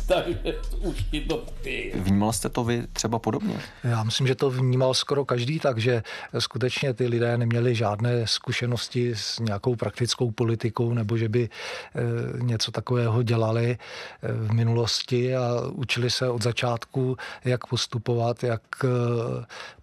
takže 0.07 0.55
už 0.79 1.03
ti 1.11 1.21
to 1.21 1.45
pije. 1.63 1.95
Vnímal 1.95 2.33
jste 2.33 2.49
to 2.49 2.63
vy 2.63 2.87
třeba 2.93 3.19
podobně? 3.19 3.59
Já 3.83 4.03
myslím, 4.03 4.27
že 4.27 4.35
to 4.35 4.49
vnímal 4.49 4.93
skoro 4.93 5.25
každý, 5.25 5.59
takže 5.59 6.03
skutečně 6.39 6.93
ty 6.93 7.07
lidé 7.07 7.37
neměli 7.37 7.75
žádné 7.75 8.27
zkušenosti 8.27 9.15
s 9.15 9.39
nějakou 9.39 9.75
praktickou 9.75 10.31
politikou 10.31 10.93
nebo 10.93 11.17
že 11.17 11.29
by 11.29 11.49
eh, 11.49 11.99
něco 12.43 12.71
takového 12.71 13.23
dělali 13.23 13.77
eh, 13.77 14.31
v 14.33 14.53
minulosti 14.53 15.35
a 15.35 15.61
učili 15.71 16.09
se 16.09 16.29
od 16.29 16.43
začátku, 16.43 17.17
jak 17.45 17.67
postupovat, 17.67 18.43
jak 18.43 18.61
eh, 18.83 18.87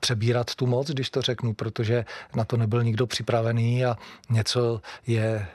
přebírat 0.00 0.54
tu 0.54 0.66
moc, 0.66 0.90
když 0.90 1.10
to 1.10 1.22
řeknu, 1.22 1.54
protože 1.54 2.04
na 2.36 2.44
to 2.44 2.56
nebyl 2.56 2.84
nikdo 2.84 3.06
připravený 3.06 3.84
a 3.84 3.95
něco 4.30 4.80
je 5.06 5.46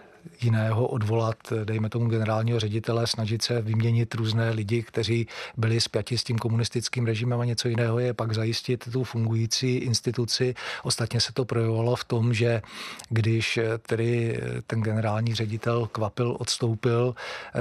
jiného 0.41 0.87
odvolat, 0.87 1.35
dejme 1.63 1.89
tomu 1.89 2.09
generálního 2.09 2.59
ředitele, 2.59 3.07
snažit 3.07 3.41
se 3.41 3.61
vyměnit 3.61 4.15
různé 4.15 4.49
lidi, 4.49 4.83
kteří 4.83 5.27
byli 5.57 5.81
spjati 5.81 6.17
s 6.17 6.23
tím 6.23 6.37
komunistickým 6.37 7.05
režimem 7.05 7.39
a 7.39 7.45
něco 7.45 7.67
jiného 7.67 7.99
je 7.99 8.13
pak 8.13 8.33
zajistit 8.33 8.89
tu 8.91 9.03
fungující 9.03 9.75
instituci. 9.75 10.55
Ostatně 10.83 11.21
se 11.21 11.33
to 11.33 11.45
projevovalo 11.45 11.95
v 11.95 12.03
tom, 12.03 12.33
že 12.33 12.61
když 13.09 13.59
tedy 13.87 14.41
ten 14.67 14.81
generální 14.81 15.35
ředitel 15.35 15.87
Kvapil 15.91 16.37
odstoupil, 16.39 17.15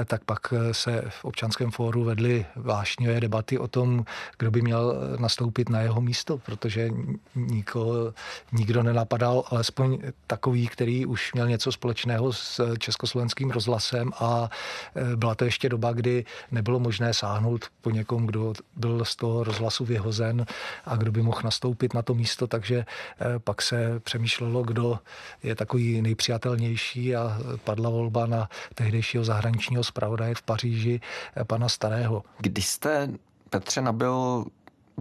tak 0.05 0.23
pak 0.23 0.53
se 0.71 1.03
v 1.09 1.25
občanském 1.25 1.71
fóru 1.71 2.03
vedly 2.03 2.45
vášnivé 2.55 3.19
debaty 3.19 3.57
o 3.57 3.67
tom, 3.67 4.05
kdo 4.37 4.51
by 4.51 4.61
měl 4.61 4.95
nastoupit 5.19 5.69
na 5.69 5.81
jeho 5.81 6.01
místo, 6.01 6.37
protože 6.37 6.89
nikoho, 7.35 8.13
nikdo 8.51 8.83
nenapadal, 8.83 9.43
alespoň 9.47 9.99
takový, 10.27 10.67
který 10.67 11.05
už 11.05 11.33
měl 11.33 11.47
něco 11.47 11.71
společného 11.71 12.33
s 12.33 12.50
s 12.51 12.77
československým 12.77 13.51
rozhlasem 13.51 14.11
a 14.19 14.49
e, 14.95 15.15
byla 15.15 15.35
to 15.35 15.45
ještě 15.45 15.69
doba, 15.69 15.91
kdy 15.91 16.25
nebylo 16.51 16.79
možné 16.79 17.13
sáhnout 17.13 17.65
po 17.81 17.89
někom, 17.89 18.25
kdo 18.25 18.53
byl 18.75 19.05
z 19.05 19.15
toho 19.15 19.43
rozhlasu 19.43 19.85
vyhozen 19.85 20.45
a 20.85 20.95
kdo 20.95 21.11
by 21.11 21.21
mohl 21.21 21.41
nastoupit 21.43 21.93
na 21.93 22.01
to 22.01 22.13
místo, 22.13 22.47
takže 22.47 22.75
e, 22.75 22.85
pak 23.39 23.61
se 23.61 23.99
přemýšlelo, 23.99 24.63
kdo 24.63 24.99
je 25.43 25.55
takový 25.55 26.01
nejpřijatelnější 26.01 27.15
a 27.15 27.37
padla 27.63 27.89
volba 27.89 28.25
na 28.25 28.49
tehdejšího 28.75 29.23
zahraničního 29.23 29.83
zpravodaje 29.83 30.35
v 30.35 30.41
Paříži, 30.41 31.01
e, 31.37 31.43
pana 31.43 31.69
Starého. 31.69 32.23
Když 32.39 32.67
jste 32.67 33.09
Petře 33.49 33.81
nabil 33.81 34.45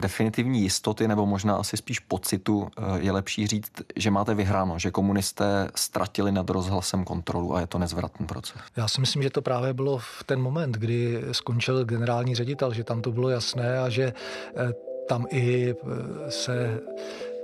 definitivní 0.01 0.63
jistoty 0.63 1.09
nebo 1.09 1.27
možná 1.27 1.57
asi 1.57 1.77
spíš 1.77 1.99
pocitu 1.99 2.69
eh, 2.79 2.83
je 3.01 3.13
lepší 3.13 3.47
říct, 3.47 3.73
že 3.97 4.11
máte 4.11 4.35
vyhráno, 4.35 4.79
že 4.79 4.91
komunisté 4.91 5.71
ztratili 5.75 6.33
nad 6.33 6.51
rozhlasem 6.51 7.05
kontrolu 7.05 7.55
a 7.55 7.61
je 7.61 7.67
to 7.67 7.79
nezvratný 7.79 8.27
proces. 8.27 8.57
Já 8.77 8.89
si 8.89 9.01
myslím, 9.01 9.23
že 9.23 9.31
to 9.31 9.43
právě 9.43 9.73
bylo 9.73 9.99
v 9.99 10.25
ten 10.27 10.41
moment, 10.41 10.77
kdy 10.77 11.23
skončil 11.33 11.85
generální 11.85 12.35
ředitel, 12.35 12.75
že 12.75 12.85
tam 12.85 13.03
to 13.03 13.13
bylo 13.13 13.29
jasné 13.29 13.79
a 13.79 13.89
že 13.89 14.13
eh, 14.57 14.73
tam 15.09 15.27
i 15.31 15.75
eh, 15.75 16.31
se 16.31 16.81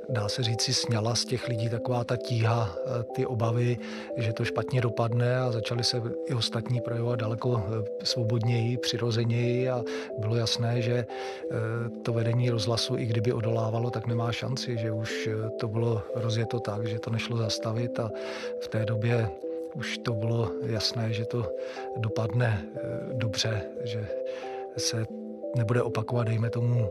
dá 0.09 0.29
se 0.29 0.43
říct, 0.43 0.61
si 0.61 0.75
sněla 0.75 1.15
z 1.15 1.25
těch 1.25 1.49
lidí 1.49 1.69
taková 1.69 2.05
ta 2.05 2.17
tíha, 2.17 2.77
eh, 2.79 3.03
ty 3.15 3.27
obavy, 3.27 3.79
že 4.17 4.33
to 4.33 4.45
špatně 4.45 4.81
dopadne 4.81 5.39
a 5.39 5.53
začali 5.53 5.85
se 5.85 6.03
i 6.27 6.35
ostatní 6.35 6.81
projevovat 6.81 7.21
daleko 7.21 7.63
eh, 7.67 8.05
svobodněji, 8.05 8.77
přirozeněji 8.77 9.71
a 9.71 9.85
bylo 10.19 10.37
jasné, 10.37 10.83
že 10.83 10.95
eh, 10.95 11.57
to 12.03 12.13
vedení 12.13 12.51
rozhlasu, 12.51 12.97
i 12.97 13.07
kdyby 13.07 13.33
odolávalo, 13.33 13.91
tak 13.91 14.07
nemá 14.07 14.33
šanci, 14.33 14.79
že 14.79 14.91
už 14.91 15.29
to 15.59 15.69
bylo 15.69 16.03
rozjeto 16.15 16.61
tak, 16.61 16.87
že 16.87 16.99
to 16.99 17.11
nešlo 17.11 17.37
zastavit 17.37 18.01
a 18.01 18.11
v 18.61 18.69
té 18.69 18.85
době 18.85 19.31
už 19.75 19.99
to 19.99 20.15
bylo 20.15 20.51
jasné, 20.67 21.13
že 21.13 21.25
to 21.25 21.53
dopadne 21.97 22.65
dobře, 23.13 23.63
že 23.85 24.09
se 24.77 25.07
nebude 25.57 25.83
opakovat, 25.83 26.27
dejme 26.27 26.51
tomu, 26.51 26.91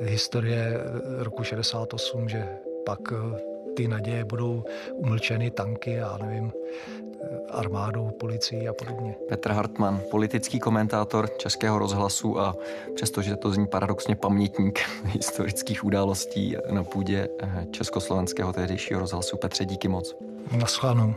historie 0.00 0.80
roku 1.18 1.44
68, 1.44 2.28
že 2.28 2.48
pak 2.86 3.00
eh, 3.12 3.40
ty 3.76 3.88
naděje 3.88 4.24
budou 4.24 4.64
umlčeny 4.96 5.50
tanky 5.50 6.00
a 6.00 6.18
nevím, 6.22 6.52
armádou, 7.50 8.10
policií 8.10 8.68
a 8.68 8.72
podobně. 8.72 9.14
Petr 9.28 9.50
Hartmann, 9.50 10.00
politický 10.10 10.60
komentátor 10.60 11.28
Českého 11.38 11.78
rozhlasu 11.78 12.40
a 12.40 12.56
přestože 12.94 13.36
to 13.36 13.50
zní 13.50 13.66
paradoxně 13.66 14.16
pamětník 14.16 14.80
historických 15.04 15.84
událostí 15.84 16.56
na 16.70 16.84
půdě 16.84 17.28
eh, 17.42 17.66
Československého 17.70 18.52
tehdejšího 18.52 19.00
rozhlasu. 19.00 19.36
Petře, 19.36 19.64
díky 19.64 19.88
moc. 19.88 20.16
Naschledanou. 20.58 21.14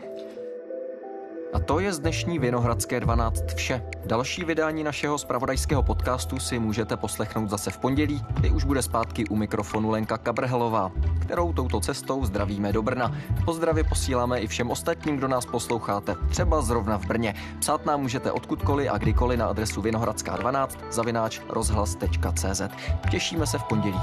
A 1.56 1.60
to 1.60 1.80
je 1.80 1.94
z 1.94 2.00
dnešní 2.00 2.40
Vinohradské 2.40 3.00
12 3.00 3.44
vše. 3.56 3.82
Další 4.06 4.44
vydání 4.44 4.84
našeho 4.84 5.18
spravodajského 5.18 5.84
podcastu 5.84 6.40
si 6.40 6.60
můžete 6.60 6.98
poslechnout 6.98 7.50
zase 7.50 7.72
v 7.72 7.78
pondělí, 7.78 8.24
kdy 8.34 8.52
už 8.52 8.64
bude 8.64 8.82
zpátky 8.82 9.26
u 9.26 9.36
mikrofonu 9.36 9.90
Lenka 9.90 10.18
Kabrhelová, 10.18 10.92
kterou 11.22 11.54
touto 11.54 11.80
cestou 11.80 12.26
zdravíme 12.26 12.74
do 12.74 12.82
Brna. 12.82 13.18
Pozdravy 13.46 13.84
posíláme 13.84 14.40
i 14.40 14.48
všem 14.48 14.72
ostatním, 14.72 15.18
kdo 15.18 15.28
nás 15.28 15.46
posloucháte, 15.46 16.16
třeba 16.30 16.62
zrovna 16.62 16.98
v 16.98 17.06
Brně. 17.06 17.36
Psát 17.60 17.86
nám 17.86 18.02
můžete 18.02 18.32
odkudkoliv 18.32 18.90
a 18.92 18.98
kdykoliv 18.98 19.40
na 19.40 19.48
adresu 19.48 19.82
vinohradská12 19.82 20.68
zavináč 20.92 21.42
rozhlas.cz. 21.50 22.62
Těšíme 23.12 23.48
se 23.48 23.58
v 23.58 23.64
pondělí. 23.64 24.00